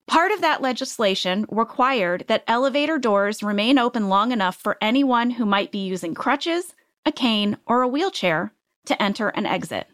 [0.08, 5.46] Part of that legislation required that elevator doors remain open long enough for anyone who
[5.46, 6.76] might be using crutches,
[7.06, 8.54] a cane, or a wheelchair
[8.86, 9.88] to enter and exit.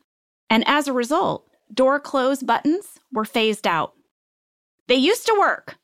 [0.50, 3.94] And as a result, door close buttons were phased out.
[4.88, 5.78] They used to work,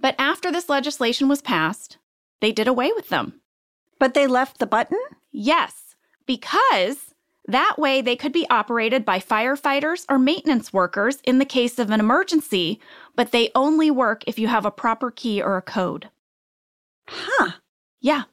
[0.00, 1.98] but after this legislation was passed,
[2.40, 3.40] they did away with them.
[3.98, 4.98] But they left the button?
[5.30, 5.94] Yes,
[6.26, 7.14] because
[7.48, 11.90] that way they could be operated by firefighters or maintenance workers in the case of
[11.90, 12.80] an emergency,
[13.16, 16.08] but they only work if you have a proper key or a code.
[17.08, 17.52] Huh.
[18.00, 18.24] Yeah.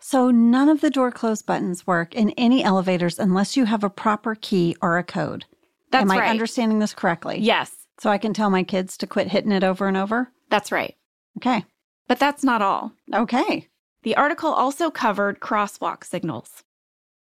[0.00, 3.90] So none of the door close buttons work in any elevators unless you have a
[3.90, 5.44] proper key or a code.
[5.90, 6.30] That's Am I right.
[6.30, 7.38] understanding this correctly?
[7.40, 10.30] yes, So I can tell my kids to quit hitting it over and over?
[10.50, 10.94] that's right.
[11.38, 11.64] Okay.
[12.06, 12.92] But that's not all.
[13.12, 13.68] Okay.
[14.02, 16.62] The article also covered crosswalk signals.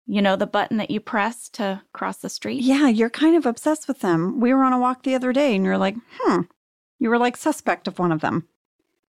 [0.07, 2.61] You know, the button that you press to cross the street?
[2.61, 4.39] Yeah, you're kind of obsessed with them.
[4.39, 6.41] We were on a walk the other day and you're like, hmm.
[6.99, 8.47] You were like suspect of one of them.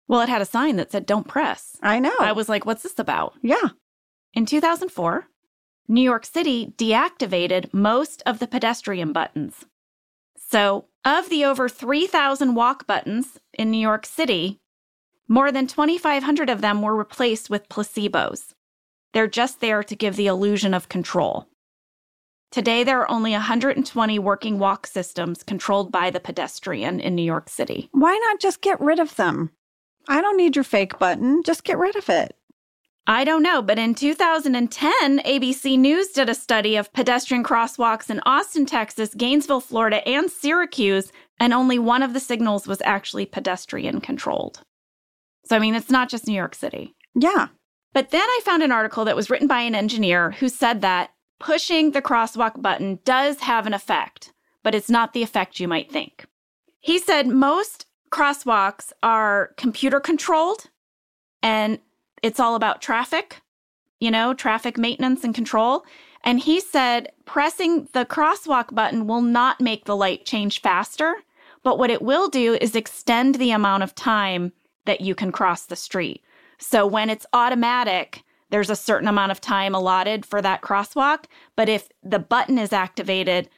[0.07, 1.77] Well, it had a sign that said, don't press.
[1.81, 2.13] I know.
[2.19, 3.33] I was like, what's this about?
[3.41, 3.69] yeah.
[4.33, 5.27] In 2004,
[5.87, 9.65] New York City deactivated most of the pedestrian buttons.
[10.35, 14.59] So, of the over 3,000 walk buttons in New York City,
[15.27, 18.53] more than 2,500 of them were replaced with placebos.
[19.13, 21.47] They're just there to give the illusion of control.
[22.55, 27.49] Today, there are only 120 working walk systems controlled by the pedestrian in New York
[27.49, 27.89] City.
[27.91, 29.51] Why not just get rid of them?
[30.07, 31.43] I don't need your fake button.
[31.43, 32.33] Just get rid of it.
[33.07, 38.21] I don't know, but in 2010, ABC News did a study of pedestrian crosswalks in
[38.25, 43.99] Austin, Texas, Gainesville, Florida, and Syracuse, and only one of the signals was actually pedestrian
[43.99, 44.61] controlled.
[45.43, 46.95] So, I mean, it's not just New York City.
[47.15, 47.49] Yeah.
[47.93, 51.11] But then I found an article that was written by an engineer who said that
[51.45, 54.33] pushing the crosswalk button does have an effect,
[54.63, 56.25] but it's not the effect you might think.
[56.81, 60.71] He said most crosswalks are computer controlled
[61.43, 61.77] and
[62.23, 63.41] it's all about traffic,
[63.99, 65.85] you know, traffic maintenance and control.
[66.23, 71.13] And he said pressing the crosswalk button will not make the light change faster,
[71.61, 74.51] but what it will do is extend the amount of time
[74.85, 76.23] that you can cross the street.
[76.57, 78.23] So when it's automatic,
[78.55, 81.25] there's a certain amount of time allotted for that crosswalk.
[81.57, 83.49] But if the button is activated,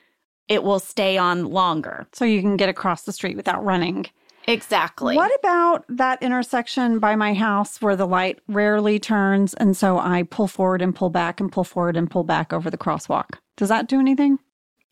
[0.47, 2.07] it will stay on longer.
[2.13, 4.07] So you can get across the street without running.
[4.47, 5.15] Exactly.
[5.15, 9.53] What about that intersection by my house where the light rarely turns?
[9.53, 12.71] And so I pull forward and pull back and pull forward and pull back over
[12.71, 13.35] the crosswalk.
[13.55, 14.39] Does that do anything?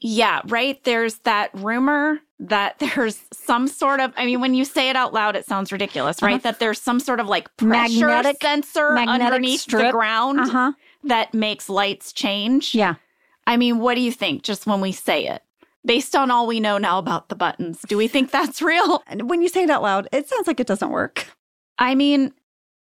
[0.07, 0.81] Yeah, right.
[0.83, 5.13] There's that rumor that there's some sort of, I mean, when you say it out
[5.13, 6.33] loud, it sounds ridiculous, right?
[6.35, 6.41] Uh-huh.
[6.43, 10.71] That there's some sort of like pressure Magnetic- sensor magnetic underneath the ground Uh huh.
[11.05, 12.75] that makes lights change.
[12.75, 12.95] Yeah.
[13.47, 15.41] I mean, what do you think just when we say it?
[15.85, 19.03] Based on all we know now about the buttons, do we think that's real?
[19.07, 21.25] And when you say it out loud, it sounds like it doesn't work.
[21.79, 22.31] I mean,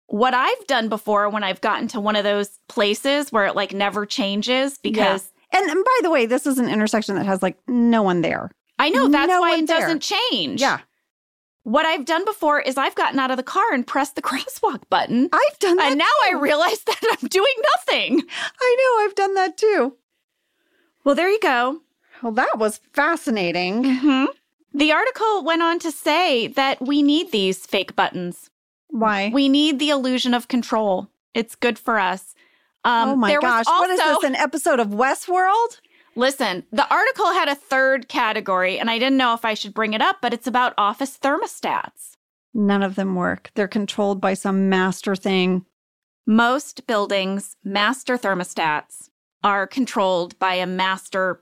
[0.07, 3.73] what I've done before when I've gotten to one of those places where it like
[3.73, 7.57] never changes because And, and by the way, this is an intersection that has like
[7.67, 8.51] no one there.
[8.79, 9.79] I know that's No why it there.
[9.79, 10.59] doesn't change.
[10.61, 10.79] Yeah.
[11.63, 14.81] What I've done before is I've gotten out of the car and pressed the crosswalk
[14.89, 15.29] button.
[15.31, 15.87] I've done that.
[15.91, 18.21] and now I realize that I'm doing nothing.
[18.61, 19.95] I know, I've done that too.
[21.03, 21.81] Well, there you go.
[22.21, 23.83] Well, that was fascinating.
[23.99, 24.25] hmm
[24.73, 28.49] The article went on to say that we need these fake buttons.
[28.89, 29.31] Why?
[29.33, 31.09] We need the illusion of control.
[31.33, 32.34] It's good for us.
[32.85, 33.65] Um, oh my gosh.
[33.65, 35.81] what is this, an episode of Westworld?
[36.15, 39.93] Listen, the article had a third category, and I didn't know if I should bring
[39.93, 42.15] it up, but it's about office thermostats.
[42.53, 43.51] None of them work.
[43.55, 45.65] They're controlled by some master thing.
[46.25, 49.09] Most buildings, master thermostats,
[49.43, 51.41] are controlled by a master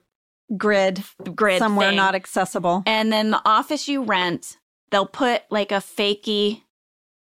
[0.58, 1.02] Grid
[1.34, 1.96] grid somewhere thing.
[1.96, 2.82] not accessible.
[2.86, 4.58] And then the office you rent,
[4.90, 6.63] they'll put like a fakey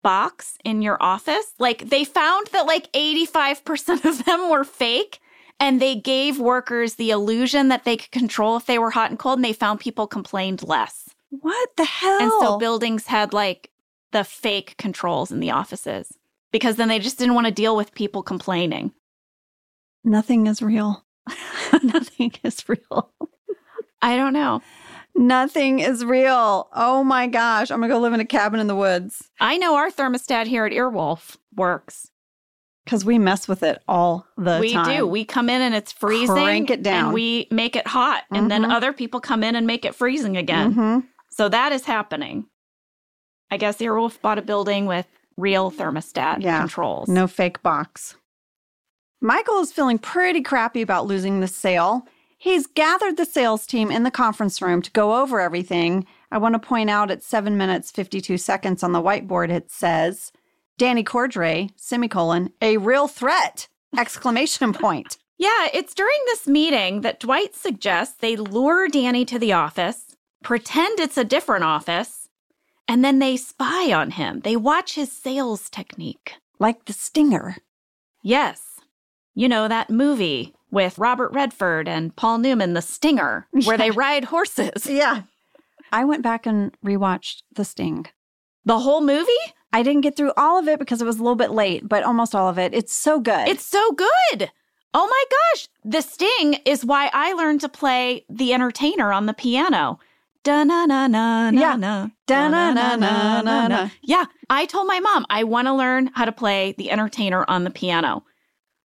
[0.03, 1.55] box in your office.
[1.59, 5.21] Like they found that like 85% of them were fake.
[5.63, 9.19] And they gave workers the illusion that they could control if they were hot and
[9.19, 11.11] cold, and they found people complained less.
[11.29, 12.19] What the hell?
[12.19, 13.71] And so buildings had like
[14.13, 16.15] the fake controls in the offices
[16.51, 18.93] because then they just didn't want to deal with people complaining.
[20.03, 21.05] Nothing is real.
[21.83, 23.13] Nothing is real.
[24.03, 24.63] I don't know.
[25.15, 26.69] Nothing is real.
[26.75, 27.71] Oh my gosh.
[27.71, 30.47] I'm going to go live in a cabin in the woods I know our thermostat
[30.47, 32.11] here at Earwolf works.
[32.85, 34.89] because we mess with it all the we time.
[34.89, 35.07] We do.
[35.07, 36.35] We come in and it's freezing.
[36.35, 37.07] Crank it down.
[37.07, 38.25] And we make it hot.
[38.33, 38.73] And then Mhm.
[38.73, 40.75] other people come in and make it freezing again.
[40.75, 41.07] Mhm.
[41.31, 42.47] So that is happening.
[43.51, 45.07] I guess Earwolf bought a building with
[45.37, 46.59] real thermostat Yeah.
[46.61, 47.09] controls.
[47.09, 48.17] No fake box.
[49.21, 52.07] Michael is feeling pretty crappy about losing the sale.
[52.41, 56.07] He's gathered the sales team in the conference room to go over everything.
[56.33, 60.33] I want to point out at 7 minutes 52 seconds on the whiteboard it says
[60.79, 63.69] Danny Cordray, semicolon, a real threat,
[63.99, 65.19] exclamation point.
[65.37, 70.99] Yeah, it's during this meeting that Dwight suggests they lure Danny to the office, pretend
[70.99, 72.27] it's a different office,
[72.89, 74.41] and then they spy on him.
[74.41, 76.37] They watch his sales technique.
[76.59, 77.59] Like the stinger.
[78.23, 78.81] Yes.
[79.35, 84.25] You know, that movie with Robert Redford and Paul Newman, The Stinger, where they ride
[84.25, 84.87] horses.
[84.87, 85.23] Yeah.
[85.93, 88.07] I went back and rewatched The Sting.
[88.65, 89.31] The whole movie?
[89.73, 92.03] I didn't get through all of it because it was a little bit late, but
[92.03, 92.75] almost all of it.
[92.75, 93.49] It's so good.
[93.49, 94.51] It's so good.
[94.93, 95.69] Oh my gosh.
[95.85, 99.99] The Sting is why I learned to play the entertainer on the piano.
[100.43, 102.09] Da na na na na na.
[102.27, 103.91] Da-na-na-na-na-na.
[104.03, 104.25] Yeah.
[104.49, 107.71] I told my mom I want to learn how to play the entertainer on the
[107.71, 108.25] piano.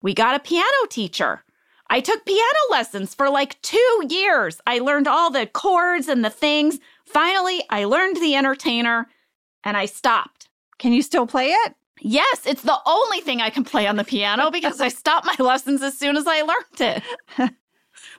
[0.02, 1.42] We got a piano teacher.
[1.88, 4.60] I took piano lessons for like two years.
[4.66, 6.78] I learned all the chords and the things.
[7.04, 9.08] Finally, I learned the entertainer
[9.64, 10.48] and I stopped.
[10.78, 11.74] Can you still play it?
[12.00, 15.44] Yes, it's the only thing I can play on the piano because I stopped my
[15.44, 17.02] lessons as soon as I learned it.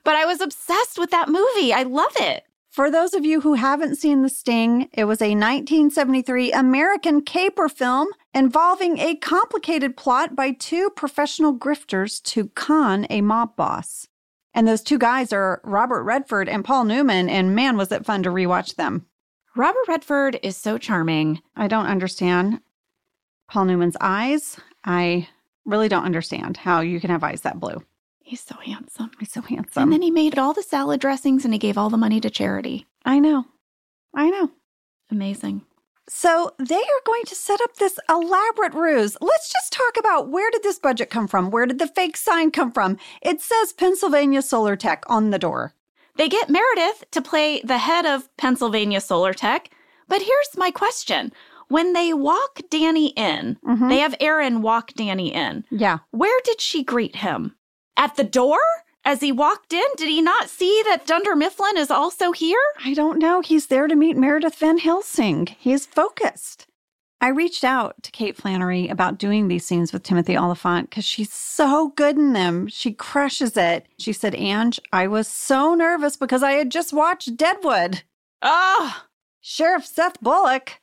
[0.03, 1.73] but I was obsessed with that movie.
[1.73, 2.43] I love it.
[2.77, 7.69] For those of you who haven't seen The Sting, it was a 1973 American caper
[7.69, 14.07] film involving a complicated plot by two professional grifters to con a mob boss.
[14.53, 18.21] And those two guys are Robert Redford and Paul Newman, and man, was it fun
[18.21, 19.07] to rewatch them.
[19.55, 21.41] Robert Redford is so charming.
[21.55, 22.59] I don't understand
[23.49, 24.55] Paul Newman's eyes.
[24.85, 25.27] I
[25.65, 27.81] really don't understand how you can have eyes that blue.
[28.27, 29.11] He's so handsome.
[29.21, 29.83] He's so handsome.
[29.83, 32.29] And then he made all the salad dressings and he gave all the money to
[32.29, 32.85] charity.
[33.05, 33.45] I know.
[34.13, 34.51] I know.
[35.09, 35.61] Amazing.
[36.09, 39.15] So they are going to set up this elaborate ruse.
[39.21, 41.51] Let's just talk about where did this budget come from?
[41.51, 42.97] Where did the fake sign come from?
[43.21, 45.73] It says Pennsylvania Solar Tech on the door.
[46.17, 49.69] They get Meredith to play the head of Pennsylvania Solar Tech.
[50.09, 51.31] But here's my question.
[51.69, 53.87] When they walk Danny in, Mhm.
[53.89, 55.63] they have Erin walk Danny in.
[55.71, 55.99] Yeah.
[56.11, 57.55] Where did she greet him?
[57.97, 58.59] At the door?
[59.03, 62.59] As he walked in, did he not see that Dunder Mifflin is also here?
[62.83, 63.41] I don't know.
[63.41, 65.47] He's there to meet Meredith Van Helsing.
[65.59, 66.67] He's focused.
[67.19, 71.33] I reached out to Kate Flannery about doing these scenes with Timothy Olyphant because she's
[71.33, 72.67] so good in them.
[72.67, 73.87] She crushes it.
[73.97, 78.03] She said, Ange, I was so nervous because I had just watched Deadwood.
[78.43, 79.03] Oh,
[79.41, 80.79] Sheriff Seth Bullock.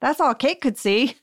[0.00, 1.16] That's all Kate could see.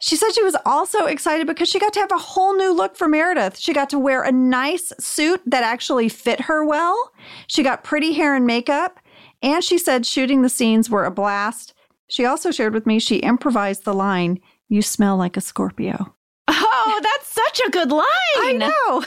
[0.00, 2.96] She said she was also excited because she got to have a whole new look
[2.96, 3.58] for Meredith.
[3.58, 7.12] She got to wear a nice suit that actually fit her well.
[7.46, 9.00] She got pretty hair and makeup.
[9.42, 11.74] And she said shooting the scenes were a blast.
[12.08, 16.14] She also shared with me she improvised the line, You smell like a Scorpio.
[16.48, 18.04] oh, that's such a good line.
[18.38, 19.04] I know.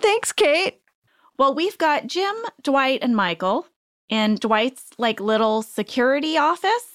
[0.00, 0.80] Thanks, Kate.
[1.38, 3.66] Well, we've got Jim, Dwight, and Michael
[4.08, 6.89] in Dwight's like little security office,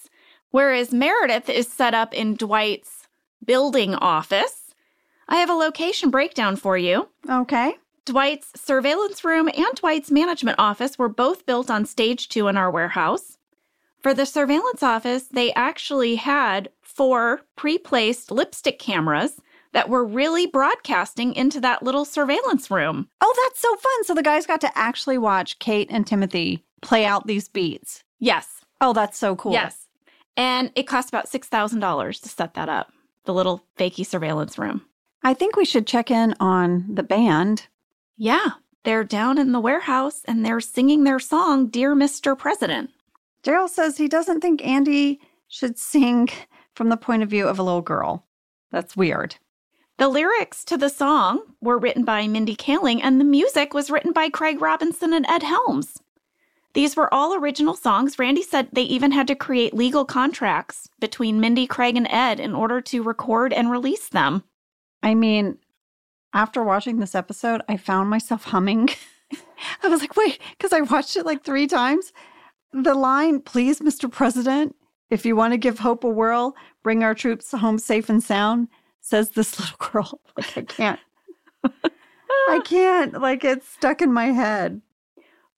[0.55, 3.09] whereas Meredith is set up in Dwight's
[3.43, 4.73] building office.
[5.27, 7.09] I have a location breakdown for you.
[7.29, 7.75] Okay.
[8.05, 12.71] Dwight's surveillance room and Dwight's management office were both built on stage two in our
[12.71, 13.37] warehouse.
[14.01, 19.41] For the surveillance office, they actually had four pre placed lipstick cameras
[19.73, 23.09] that were really broadcasting into that little surveillance room.
[23.19, 24.03] Oh, that's so fun.
[24.05, 28.05] So the guys got to actually watch Kate and Timothy play out these beats.
[28.19, 28.61] Yes.
[28.79, 29.51] Oh, that's so cool.
[29.51, 29.84] Yes.
[30.37, 32.91] And it cost about $6,000 to set that up,
[33.23, 34.85] the little fakey surveillance room.
[35.23, 37.67] I think we should check in on the band.
[38.17, 38.51] Yeah.
[38.83, 42.37] They're down in the warehouse and they're singing their song, Dear Mr.
[42.37, 42.91] President.
[43.43, 46.29] Daryl says he doesn't think Andy should sing
[46.75, 48.25] from the point of view of a little girl.
[48.71, 49.37] That's weird.
[49.97, 54.11] The lyrics to the song were written by Mindy Kaling, and the music was written
[54.11, 56.01] by Craig Robinson and Ed Helms.
[56.75, 58.19] These were all original songs.
[58.19, 62.53] Randy said they even had to create legal contracts between Mindy, Craig, and Ed in
[62.53, 64.43] order to record and release them.
[65.01, 65.57] I mean,
[66.33, 68.89] after watching this episode, I found myself humming.
[69.83, 72.11] I was like, wait, because I watched it like three times.
[72.73, 74.11] The line, please, Mr.
[74.11, 74.75] President,
[75.09, 78.67] if you want to give hope a whirl, bring our troops home safe and sound,
[78.99, 80.19] says this little girl.
[80.35, 80.99] Like, I can't.
[82.49, 83.21] I can't.
[83.21, 84.81] Like, it's stuck in my head.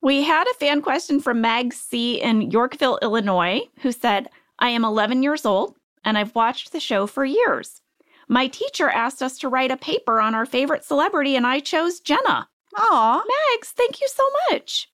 [0.01, 4.85] We had a fan question from Mag C in Yorkville, Illinois, who said, I am
[4.85, 7.81] 11 years old and I've watched the show for years.
[8.30, 11.99] My teacher asked us to write a paper on our favorite celebrity, and I chose
[11.99, 12.47] Jenna.
[12.77, 13.23] Aw.
[13.51, 14.88] Mags, thank you so much.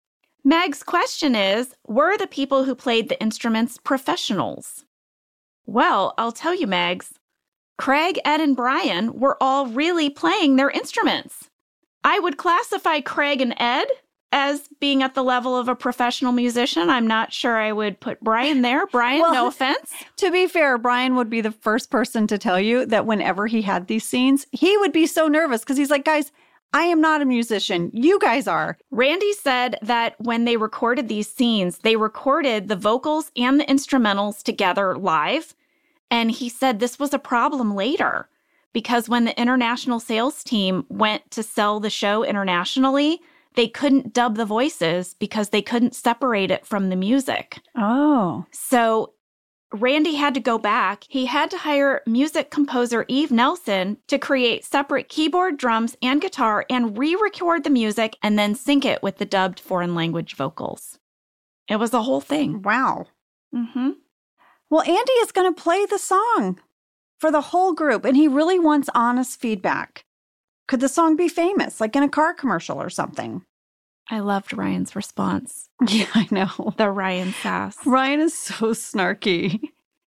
[0.43, 4.85] Mag's question is Were the people who played the instruments professionals?
[5.65, 7.13] Well, I'll tell you, Mags.
[7.77, 11.49] Craig, Ed, and Brian were all really playing their instruments.
[12.03, 13.87] I would classify Craig and Ed
[14.31, 16.89] as being at the level of a professional musician.
[16.89, 18.87] I'm not sure I would put Brian there.
[18.87, 19.91] Brian, Well, no offense.
[20.17, 23.61] To be fair, Brian would be the first person to tell you that whenever he
[23.61, 26.31] had these scenes, he would be so nervous because he's like, guys,
[26.73, 27.91] I am not a musician.
[27.93, 28.77] You guys are.
[28.91, 34.41] Randy said that when they recorded these scenes, they recorded the vocals and the instrumentals
[34.41, 35.53] together live.
[36.09, 38.29] And he said this was a problem later
[38.71, 43.21] because when the international sales team went to sell the show internationally,
[43.55, 47.59] they couldn't dub the voices because they couldn't separate it from the music.
[47.75, 48.45] Oh.
[48.51, 49.13] So
[49.73, 51.05] Randy had to go back.
[51.07, 56.65] He had to hire music composer Eve Nelson to create separate keyboard, drums, and guitar
[56.69, 60.99] and re record the music and then sync it with the dubbed foreign language vocals.
[61.69, 62.61] It was a whole thing.
[62.61, 63.07] Wow.
[63.55, 63.91] Mm-hmm.
[64.69, 66.59] Well, Andy is going to play the song
[67.19, 70.05] for the whole group, and he really wants honest feedback.
[70.67, 73.43] Could the song be famous, like in a car commercial or something?
[74.09, 75.67] I loved Ryan's response.
[75.89, 76.73] Yeah, I know.
[76.77, 77.75] The Ryan sass.
[77.85, 79.59] Ryan is so snarky.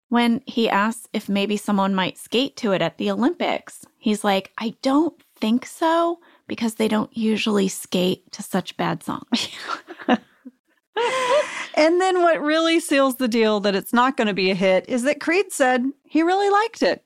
[0.09, 4.53] When he asks if maybe someone might skate to it at the Olympics, he's like,
[4.59, 9.49] I don't think so because they don't usually skate to such bad songs.
[10.09, 14.89] and then what really seals the deal that it's not going to be a hit
[14.89, 17.05] is that Creed said he really liked it.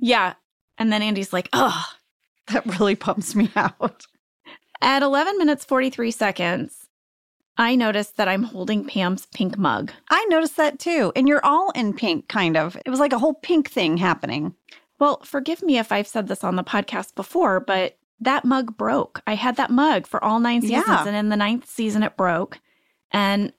[0.00, 0.34] yeah.
[0.80, 1.84] And then Andy's like, ugh.
[2.52, 4.06] That really pumps me out.
[4.80, 6.88] At 11 minutes 43 seconds,
[7.56, 9.92] I noticed that I'm holding Pam's pink mug.
[10.08, 11.12] I noticed that too.
[11.16, 12.76] And you're all in pink, kind of.
[12.86, 14.54] It was like a whole pink thing happening.
[15.00, 19.20] Well, forgive me if I've said this on the podcast before, but that mug broke.
[19.26, 21.06] I had that mug for all nine seasons, Yeah.
[21.06, 22.58] and in the ninth season, it broke.
[23.10, 23.52] And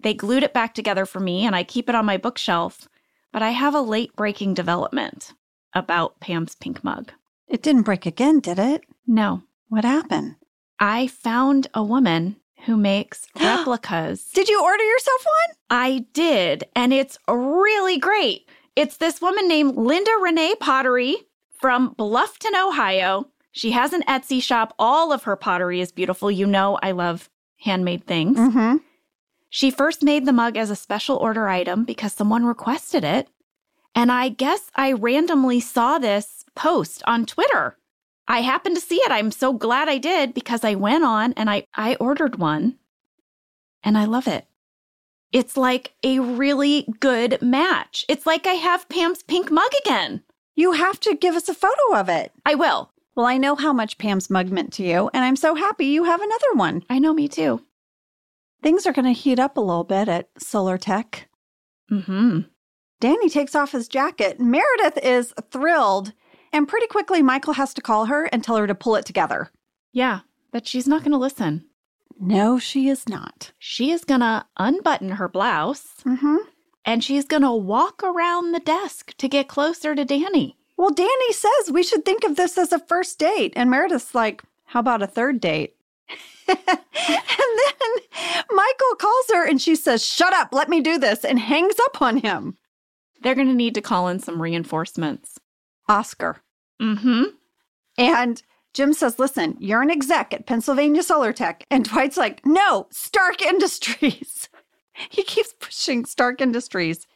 [0.00, 2.88] they glued it back together for me, and I keep it on my bookshelf.
[3.32, 5.32] But I have a late breaking development
[5.74, 7.12] about Pam's pink mug.
[7.48, 8.84] It didn't break again, did it?
[9.06, 10.36] No, What happened?
[10.78, 12.36] I found a woman
[12.66, 14.24] who makes replicas.
[14.34, 15.56] Did you order yourself one?
[15.70, 18.48] I did, and it's really great.
[18.74, 21.16] It's this woman named Linda Renee Pottery
[21.60, 23.26] from Bluffton, Ohio.
[23.52, 24.74] She has an Etsy shop.
[24.78, 26.30] All of her pottery is beautiful.
[26.30, 28.36] You know, I love handmade things.
[28.36, 28.76] Mm-hmm.
[29.48, 33.28] She first made the mug as a special order item because someone requested it.
[33.96, 37.78] And I guess I randomly saw this post on Twitter.
[38.28, 39.10] I happened to see it.
[39.10, 42.76] I'm so glad I did because I went on and I, I ordered one
[43.82, 44.46] and I love it.
[45.32, 48.04] It's like a really good match.
[48.08, 50.22] It's like I have Pam's pink mug again.
[50.56, 52.32] You have to give us a photo of it.
[52.44, 52.90] I will.
[53.14, 56.04] Well, I know how much Pam's mug meant to you, and I'm so happy you
[56.04, 56.82] have another one.
[56.90, 57.62] I know me too.
[58.62, 61.28] Things are going to heat up a little bit at Solar Tech.
[61.90, 62.40] Mm-hmm.
[63.00, 64.40] Danny takes off his jacket.
[64.40, 66.12] Meredith is thrilled,
[66.52, 69.50] and pretty quickly, Michael has to call her and tell her to pull it together.
[69.92, 70.20] Yeah,
[70.50, 71.66] but she's not going to listen.
[72.18, 73.52] No, she is not.
[73.58, 76.36] She is going to unbutton her blouse Mm-hmm.
[76.86, 80.56] and she's going to walk around the desk to get closer to Danny.
[80.78, 84.42] Well, Danny says we should think of this as a first date, and Meredith's like,
[84.64, 85.74] "How about a third date?"
[86.48, 87.92] and then
[88.50, 92.00] Michael calls her, and she says, "Shut up, let me do this," and hangs up
[92.02, 92.56] on him.
[93.22, 95.38] They're going to need to call in some reinforcements.
[95.88, 96.42] Oscar.
[96.80, 97.24] Mm-hmm.
[97.98, 98.42] And
[98.74, 101.64] Jim says, Listen, you're an exec at Pennsylvania Solar Tech.
[101.70, 104.48] And Dwight's like, No, Stark Industries.
[105.10, 107.06] he keeps pushing Stark Industries.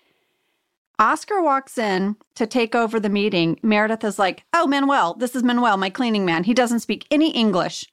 [0.99, 3.59] Oscar walks in to take over the meeting.
[3.63, 6.45] Meredith is like, Oh, Manuel, this is Manuel, my cleaning man.
[6.45, 7.85] He doesn't speak any English.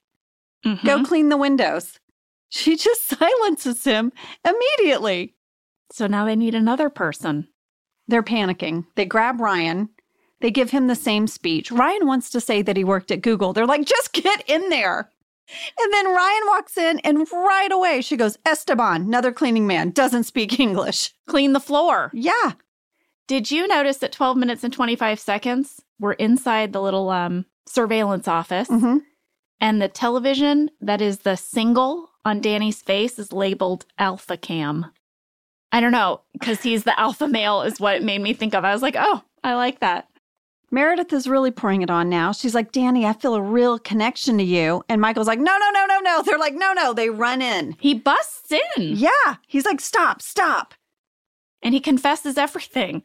[0.84, 2.00] Go clean the windows.
[2.50, 4.12] She just silences him
[4.44, 5.36] immediately.
[5.92, 7.48] So now they need another person.
[8.08, 8.86] They're panicking.
[8.96, 9.90] They grab Ryan.
[10.40, 11.72] They give him the same speech.
[11.72, 13.54] Ryan wants to say that he worked at Google.
[13.54, 15.10] They're like, just get in there.
[15.80, 20.26] And then Ryan walks in, and right away she goes, Esteban, another cleaning man, doesn't
[20.26, 21.14] speak English.
[21.28, 22.12] Clean the floor.
[22.14, 22.54] Yeah.
[23.28, 28.28] Did you notice that 12 minutes and 25 seconds we're inside the little um, surveillance
[28.28, 29.02] office Mhm.
[29.60, 34.86] and the television that is the single on Danny's face is labeled Alpha Cam?
[35.72, 38.64] I don't know, because he's the alpha male is what it made me think of.
[38.64, 40.08] I was like, oh, I like that.
[40.72, 42.32] Meredith is really pouring it on now.
[42.34, 44.84] She's like, Danny, I feel a real connection to you.
[44.90, 46.22] And Michael's like, no, no, no, no, no.
[46.26, 46.94] They're like, no, no.
[46.94, 47.76] They run in.
[47.80, 49.36] He busts in Yeah.
[49.48, 50.74] He's like, stop, stop.
[51.62, 53.04] and he confesses everything.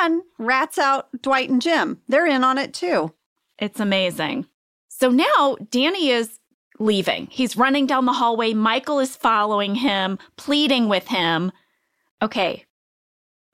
[0.00, 2.00] And rats out Dwight and Jim.
[2.08, 3.12] They're in on it too.
[3.60, 4.46] It's amazing.
[4.88, 6.40] So now Danny is
[6.80, 7.28] leaving.
[7.30, 8.54] He's running down the hallway.
[8.54, 11.52] Michael is following him, pleading with him.
[12.22, 12.64] Okay,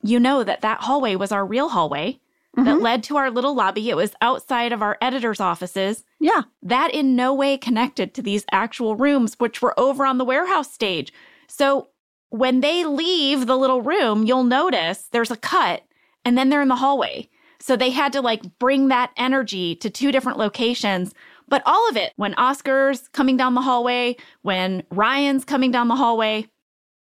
[0.03, 2.21] you know that that hallway was our real hallway
[2.57, 2.83] that Mhm.
[2.83, 3.91] led to our little lobby.
[3.91, 6.05] It was outside of our editor's offices.
[6.21, 6.43] Yeah.
[6.63, 10.71] That in no way connected to these actual rooms, which were over on the warehouse
[10.73, 11.13] stage.
[11.49, 11.89] So
[12.31, 15.83] when they leave the little room, you'll notice there's a cut
[16.25, 17.29] and then they're in the hallway.
[17.59, 21.13] So they had to like bring that energy to two different locations.
[21.49, 25.97] But all of it, when Oscar's coming down the hallway, when Ryan's coming down the
[25.97, 26.47] hallway,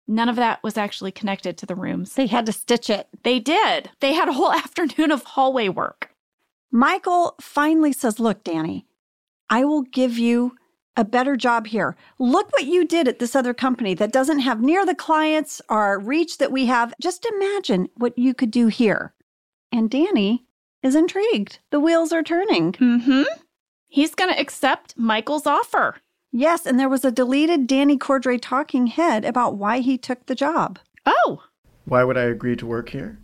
[0.08, 2.14] none of that was actually connected to the rooms.
[2.14, 3.08] They had to stitch it.
[3.24, 3.90] They did.
[4.00, 6.10] They had a whole afternoon of hallway work.
[6.72, 8.88] Michael finally says, Look, Danny,
[9.50, 10.56] I will give you
[10.96, 11.96] a better job here.
[12.20, 16.00] Look what you did at this other company that doesn't have near the clients or
[16.00, 16.94] reach that we have.
[17.02, 19.14] Just imagine what you could do here.
[19.72, 20.46] And Danny
[20.84, 21.60] is intrigued.
[21.72, 22.74] The wheels are turning.
[22.74, 23.24] Mm-hmm.
[23.88, 25.98] He's going to accept Michael's offer.
[26.36, 30.34] Yes, and there was a deleted Danny Cordray talking head about why he took the
[30.34, 30.80] job.
[31.06, 31.44] Oh,
[31.86, 33.20] Why would I agree to work here?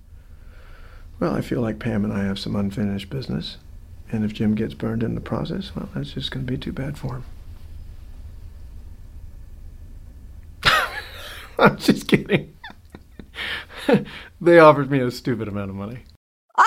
[1.20, 3.58] Well, I feel like Pam and I have some unfinished business.
[4.12, 6.72] And if Jim gets burned in the process, well, that's just going to be too
[6.72, 7.24] bad for him.
[11.58, 12.54] I'm just kidding.
[14.42, 16.04] they offered me a stupid amount of money.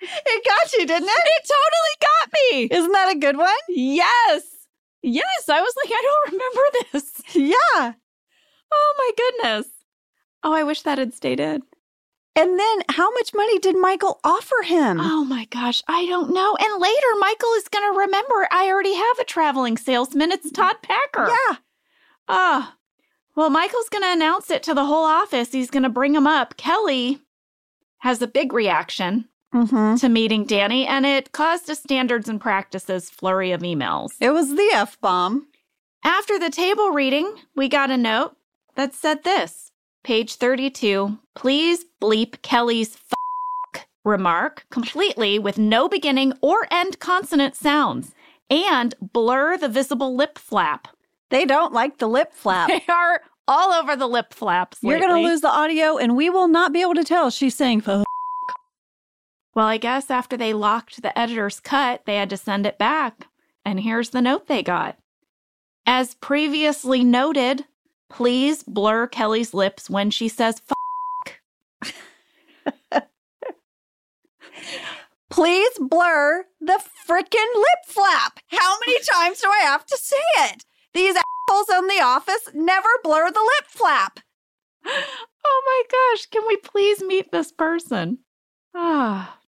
[0.00, 1.24] It got you, didn't it?
[1.24, 2.78] it totally got me.
[2.78, 3.48] Isn't that a good one?
[3.68, 4.57] Yes.
[5.02, 5.48] Yes.
[5.48, 6.62] I was like, I don't remember
[6.92, 7.12] this.
[7.34, 7.92] Yeah.
[8.72, 9.68] Oh my goodness.
[10.42, 11.62] Oh, I wish that had stayed in.
[12.36, 15.00] And then how much money did Michael offer him?
[15.00, 16.56] Oh my gosh, I don't know.
[16.60, 20.30] And later, Michael is going to remember I already have a traveling salesman.
[20.30, 21.28] It's Todd Packer.
[21.28, 21.56] Yeah.
[22.28, 22.76] Ah.
[23.34, 25.50] well, Michael's going to announce it to the whole office.
[25.50, 26.56] He's going to bring him up.
[26.56, 27.18] Kelly
[27.98, 29.96] has a big reaction Mm-hmm.
[29.96, 34.10] to meeting Danny, and it caused a standards and practices flurry of emails.
[34.20, 35.46] It was the F bomb.
[36.04, 38.36] After the table reading, we got a note
[38.76, 39.72] that said this
[40.04, 42.96] page 32 please bleep Kelly's
[43.74, 48.14] f- remark completely with no beginning or end consonant sounds
[48.48, 50.88] and blur the visible lip flap.
[51.30, 52.68] They don't like the lip flap.
[52.86, 54.78] They are all over the lip flaps.
[54.82, 57.54] You're going to lose the audio, and we will not be able to tell she's
[57.56, 58.04] saying f.
[59.54, 63.26] Well, I guess after they locked the editor's cut, they had to send it back.
[63.64, 64.98] And here's the note they got.
[65.86, 67.64] As previously noted,
[68.08, 70.74] please blur Kelly's lips when she says f.
[75.30, 78.40] Please blur the frickin' lip flap.
[78.48, 80.64] How many times do I have to say it?
[80.94, 84.20] These assholes in the office never blur the lip flap.
[85.50, 88.18] Oh my gosh, can we please meet this person?
[88.80, 89.34] Ah.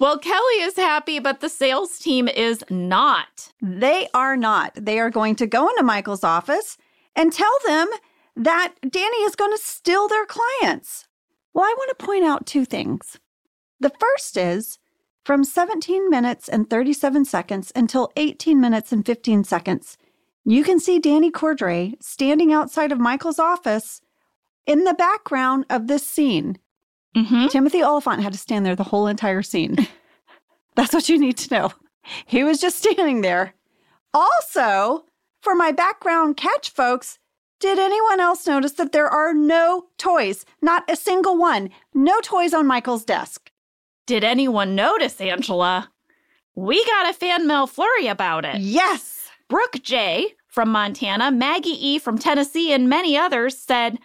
[0.00, 3.52] Well, Kelly is happy, but the sales team is not.
[3.60, 4.72] They are not.
[4.76, 6.78] They are going to go into Michael's office
[7.16, 7.88] and tell them
[8.36, 11.08] that Danny is going to steal their clients.
[11.52, 13.18] Well, I want to point out two things.
[13.80, 14.78] The first is
[15.24, 19.98] from 17 minutes and 37 seconds until 18 minutes and 15 seconds,
[20.44, 24.00] you can see Danny Cordray standing outside of Michael's office
[24.66, 26.56] in the background of this scene.
[27.16, 27.46] Mm-hmm.
[27.48, 29.76] Timothy Olyphant had to stand there the whole entire scene.
[30.76, 31.72] That's what you need to know.
[32.26, 33.54] He was just standing there.
[34.14, 35.04] Also,
[35.42, 37.18] for my background catch folks,
[37.60, 40.44] did anyone else notice that there are no toys?
[40.62, 41.70] Not a single one.
[41.92, 43.50] No toys on Michael's desk.
[44.06, 45.90] Did anyone notice, Angela?
[46.54, 48.60] We got a fan mail flurry about it.
[48.60, 49.28] Yes.
[49.48, 50.34] Brooke J.
[50.46, 51.98] from Montana, Maggie E.
[51.98, 53.98] from Tennessee, and many others said,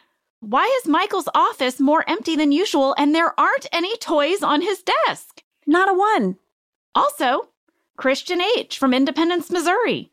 [0.46, 4.84] Why is Michael's office more empty than usual and there aren't any toys on his
[5.08, 5.42] desk?
[5.66, 6.36] Not a one.
[6.94, 7.48] Also,
[7.96, 8.78] Christian H.
[8.78, 10.12] from Independence, Missouri.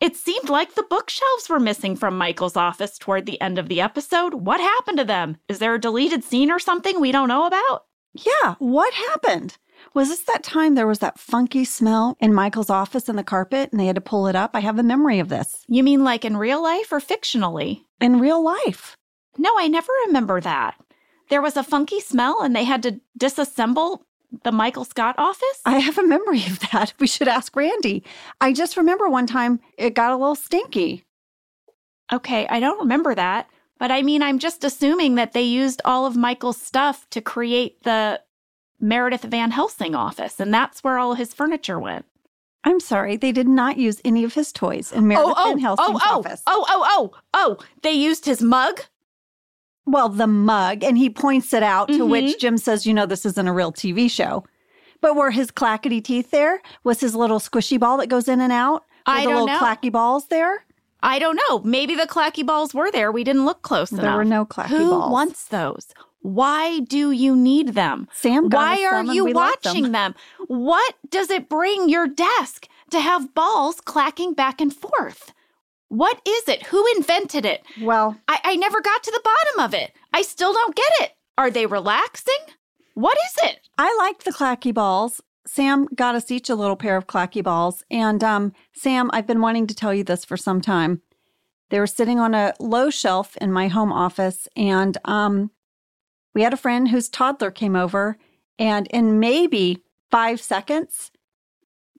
[0.00, 3.80] It seemed like the bookshelves were missing from Michael's office toward the end of the
[3.80, 4.34] episode.
[4.34, 5.38] What happened to them?
[5.48, 7.86] Is there a deleted scene or something we don't know about?
[8.14, 9.58] Yeah, what happened?
[9.94, 13.72] Was this that time there was that funky smell in Michael's office in the carpet
[13.72, 14.52] and they had to pull it up?
[14.54, 15.64] I have a memory of this.
[15.66, 17.80] You mean like in real life or fictionally?
[18.00, 18.96] In real life.
[19.38, 20.74] No, I never remember that.
[21.28, 24.00] There was a funky smell and they had to disassemble
[24.44, 25.60] the Michael Scott office?
[25.64, 26.94] I have a memory of that.
[26.98, 28.04] We should ask Randy.
[28.40, 31.04] I just remember one time it got a little stinky.
[32.12, 33.48] Okay, I don't remember that.
[33.78, 37.82] But I mean, I'm just assuming that they used all of Michael's stuff to create
[37.82, 38.20] the
[38.80, 42.04] Meredith Van Helsing office, and that's where all his furniture went.
[42.64, 45.58] I'm sorry, they did not use any of his toys in Meredith oh, oh Van
[45.58, 46.42] Helsing's oh, oh, office.
[46.46, 48.82] oh, oh, oh, oh, they used his mug?
[49.86, 52.08] Well, the mug, and he points it out, to Mhm.
[52.08, 54.44] which Jim says, You know, this isn't a real TV show.
[55.00, 56.62] But were his clackety teeth there?
[56.84, 58.84] Was his little squishy ball that goes in and out?
[59.06, 59.58] Were I the don't little know.
[59.58, 60.64] clacky balls there?
[61.02, 61.58] I don't know.
[61.64, 63.10] Maybe the clacky balls were there.
[63.10, 64.10] We didn't look close There enough.
[64.12, 65.10] There were no clacky Who balls.
[65.12, 65.88] wants those?
[66.20, 68.06] Why do you need them?
[68.12, 69.72] Sam Why are you liked them.
[69.74, 70.14] watching them?
[70.46, 75.32] What does it bring your desk to have balls clacking back and forth?
[75.92, 76.62] What is it?
[76.68, 77.66] Who invented it?
[77.82, 79.92] Well, I, I never got to the bottom of it.
[80.10, 81.12] I still don't get it.
[81.36, 82.34] Are they relaxing?
[82.94, 83.60] What is it?
[83.76, 85.20] I liked the clacky balls.
[85.46, 87.84] Sam got us each a little pair of clacky balls.
[87.90, 91.02] And um, Sam, I've been wanting to tell you this for some time.
[91.68, 95.50] They were sitting on a low shelf in my home office, and um,
[96.34, 98.16] we had a friend whose toddler came over,
[98.58, 101.11] and in maybe five seconds,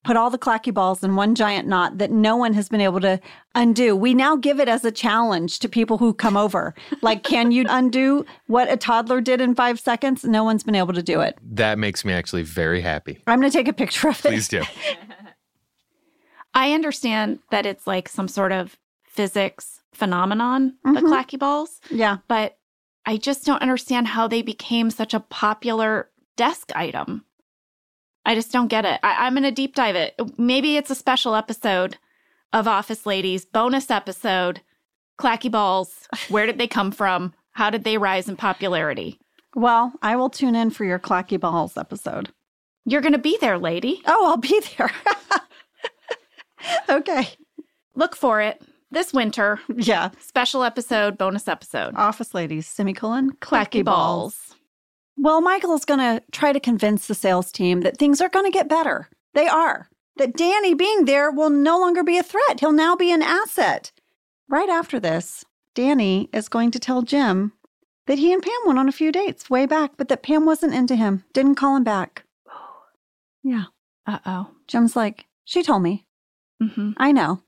[0.03, 2.99] put all the clacky balls in one giant knot that no one has been able
[3.01, 3.19] to
[3.55, 3.95] undo.
[3.95, 6.73] We now give it as a challenge to people who come over.
[7.01, 10.23] Like, can you undo what a toddler did in five seconds?
[10.25, 11.37] No one's been able to do it.
[11.41, 13.23] That makes me actually very happy.
[13.27, 14.29] I'm going to take a picture of it.
[14.29, 14.63] Please do.
[16.53, 21.03] I understand that it's like some sort of physics phenomenon, the Mhm.
[21.11, 22.17] clacky balls, Yeah.
[22.27, 22.57] but
[23.05, 27.25] I just don't understand how they became such a popular desk item.
[28.25, 28.99] I just don't get it.
[29.03, 30.19] I, I'm going to deep dive it.
[30.37, 31.97] Maybe it's a special episode
[32.53, 34.61] of Office Ladies, bonus episode,
[35.19, 36.07] clacky balls.
[36.29, 37.33] Where did they come from?
[37.51, 39.19] How did they rise in popularity?
[39.55, 42.31] Well, I will tune in for your clacky balls episode.
[42.85, 44.01] You're going to be there, lady.
[44.05, 44.91] Oh, I'll be there.
[46.89, 47.27] okay.
[47.95, 48.61] Look for it
[48.93, 49.59] this winter.
[49.75, 50.11] Yeah.
[50.19, 51.95] Special episode, bonus episode.
[51.95, 54.52] Office ladies, semicolon, Clacky balls.
[55.17, 58.51] Well, Michael's going to try to convince the sales team that things are going to
[58.51, 59.09] get better.
[59.33, 59.89] They are.
[60.17, 62.59] That Danny being there will no longer be a threat.
[62.59, 63.91] He'll now be an asset.
[64.47, 67.53] Right after this, Danny is going to tell Jim
[68.05, 70.73] that he and Pam went on a few dates way back, but that Pam wasn't
[70.75, 72.25] into him, didn't call him back.
[73.43, 73.65] Yeah.
[74.05, 74.47] Uh oh.
[74.67, 76.05] Jim's like, she told me.
[76.61, 77.41] hmm I know.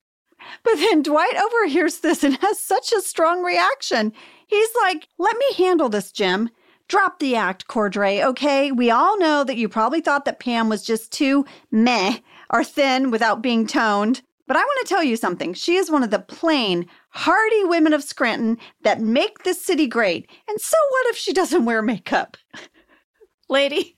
[0.64, 4.14] But then Dwight overhears this and has such a strong reaction.
[4.48, 6.50] He's like, let me handle this, Jim.
[6.88, 8.72] Drop the act, Cordray, okay?
[8.72, 12.20] We all know that you probably thought that Pam was just too meh
[12.52, 14.22] or thin without being toned.
[14.48, 15.56] But I want to tell you something.
[15.56, 20.30] She is one of the plain, hardy women of Scranton that make this city great.
[20.48, 22.38] And so what if she doesn't wear makeup?
[23.50, 23.96] Lady,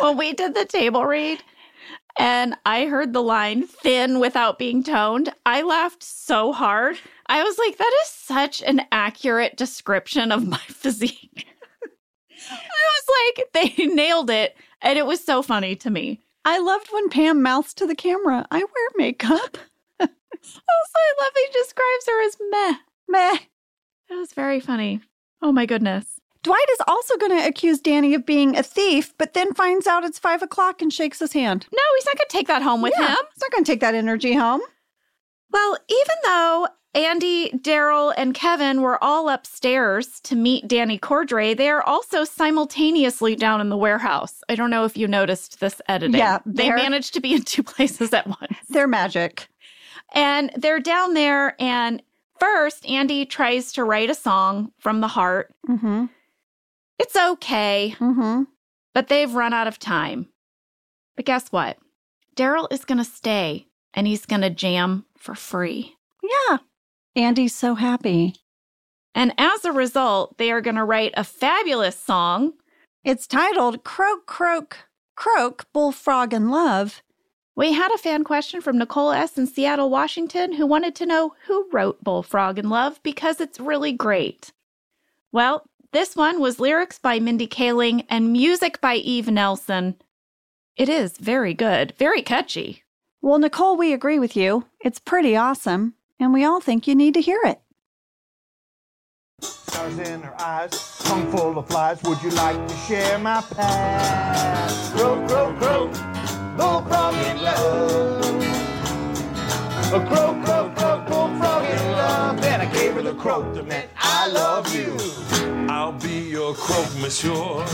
[0.00, 1.42] when we did the table read
[2.18, 6.98] and I heard the line thin without being toned, I laughed so hard.
[7.26, 11.46] I was like, that is such an accurate description of my physique.
[12.50, 13.46] I was like,
[13.76, 14.56] they nailed it.
[14.80, 16.20] And it was so funny to me.
[16.44, 19.58] I loved when Pam mouths to the camera, I wear makeup.
[20.44, 22.74] Also, I love he describes her as meh.
[23.08, 23.38] Meh.
[24.08, 25.00] That was very funny.
[25.40, 26.18] Oh my goodness.
[26.42, 30.02] Dwight is also going to accuse Danny of being a thief, but then finds out
[30.04, 31.66] it's five o'clock and shakes his hand.
[31.72, 33.16] No, he's not going to take that home with Yeah, him.
[33.34, 34.62] He's not going to take that energy home.
[35.52, 41.68] Well, even though Andy, Daryl, and Kevin were all upstairs to meet Danny Cordray, they
[41.70, 44.42] are also simultaneously down in the warehouse.
[44.48, 46.18] I don't know if you noticed this editing.
[46.18, 48.56] Yeah, they managed to be in two places at once.
[48.68, 49.48] They're magic.
[50.14, 52.02] And they're down there, and
[52.38, 55.54] first, Andy tries to write a song from the heart.
[55.68, 56.06] Mm-hmm.
[56.98, 58.42] It's okay, Mm-hmm.
[58.94, 60.28] but they've run out of time.
[61.16, 61.78] But guess what?
[62.36, 65.96] Daryl is going to stay and he's going to jam for free.
[66.22, 66.58] Yeah.
[67.14, 68.34] Andy's so happy.
[69.14, 72.54] And as a result, they are going to write a fabulous song.
[73.04, 74.78] It's titled Croak, Croak,
[75.16, 77.02] Croak, Bullfrog in Love.
[77.54, 79.36] We had a fan question from Nicole S.
[79.36, 83.92] in Seattle, Washington, who wanted to know who wrote Bullfrog in Love because it's really
[83.92, 84.52] great.
[85.30, 89.96] Well, this one was lyrics by Mindy Kaling and music by Eve Nelson.
[90.76, 92.81] It is very good, very catchy.
[93.24, 94.66] Well, Nicole, we agree with you.
[94.80, 97.60] It's pretty awesome, and we all think you need to hear it.
[99.40, 102.02] Stars in her eyes, tongue full of flies.
[102.02, 104.92] Would you like to share my past?
[104.96, 105.92] Croak, croak, croak,
[106.56, 108.42] bullfrog in love.
[109.92, 112.40] A croak, croak, croak, bullfrog in love.
[112.40, 114.96] Then I gave her the croak that meant I love you.
[115.70, 117.64] I'll be your croak, monsieur.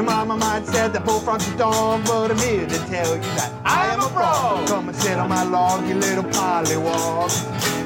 [0.00, 3.20] Your mama might have said that bullfrog's a dog, but I'm here to tell you
[3.20, 4.66] that I am a frog.
[4.66, 7.30] Come and sit on my log, you little pollywog.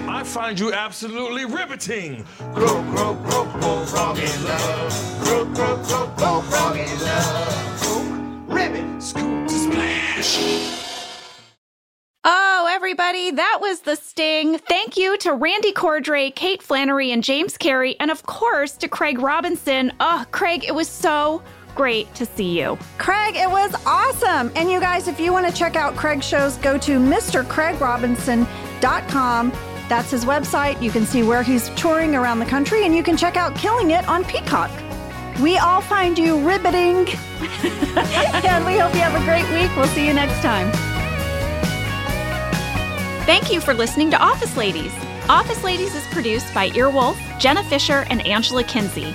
[0.08, 2.24] I find you absolutely riveting.
[2.54, 5.24] Croak, croak, croak, bullfrog in love.
[5.24, 7.80] Croak, croak, croak, bullfrog in love.
[7.82, 10.38] Croak, ribbit, scoop, splash.
[12.22, 14.58] Oh, everybody, that was the sting.
[14.58, 19.18] Thank you to Randy Cordray, Kate Flannery, and James Carey, and of course to Craig
[19.18, 19.92] Robinson.
[19.98, 21.42] Oh, Craig, it was so
[21.74, 22.78] great to see you.
[22.98, 24.52] Craig, it was awesome.
[24.56, 29.52] And you guys, if you want to check out Craig's shows, go to MrCraigRobinson.com.
[29.88, 30.80] That's his website.
[30.80, 33.90] You can see where he's touring around the country, and you can check out Killing
[33.90, 34.70] It on Peacock.
[35.40, 37.08] We all find you riveting.
[37.08, 39.74] and we hope you have a great week.
[39.76, 40.70] We'll see you next time.
[43.26, 44.92] Thank you for listening to Office Ladies.
[45.28, 49.14] Office Ladies is produced by Earwolf, Jenna Fischer, and Angela Kinsey.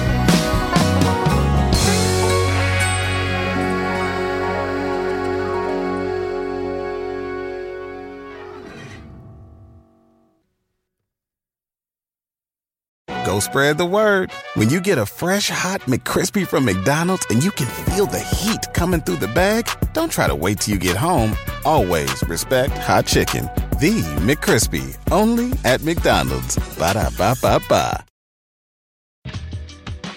[13.31, 14.29] Go spread the word.
[14.55, 18.59] When you get a fresh hot McCrispy from McDonald's and you can feel the heat
[18.73, 21.33] coming through the bag, don't try to wait till you get home.
[21.63, 23.45] Always respect hot chicken.
[23.79, 26.57] The McCrispy, only at McDonald's.
[26.77, 28.03] Ba da ba ba ba.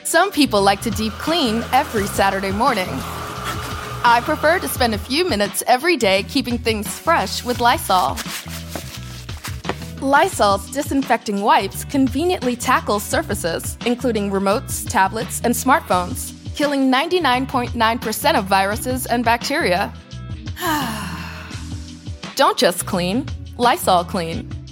[0.02, 2.90] Some people like to deep clean every Saturday morning.
[4.02, 8.16] I prefer to spend a few minutes every day keeping things fresh with Lysol.
[10.00, 19.06] Lysol's disinfecting wipes conveniently tackle surfaces, including remotes, tablets, and smartphones, killing 99.9% of viruses
[19.06, 19.92] and bacteria.
[22.36, 23.26] Don't just clean,
[23.56, 24.63] Lysol clean.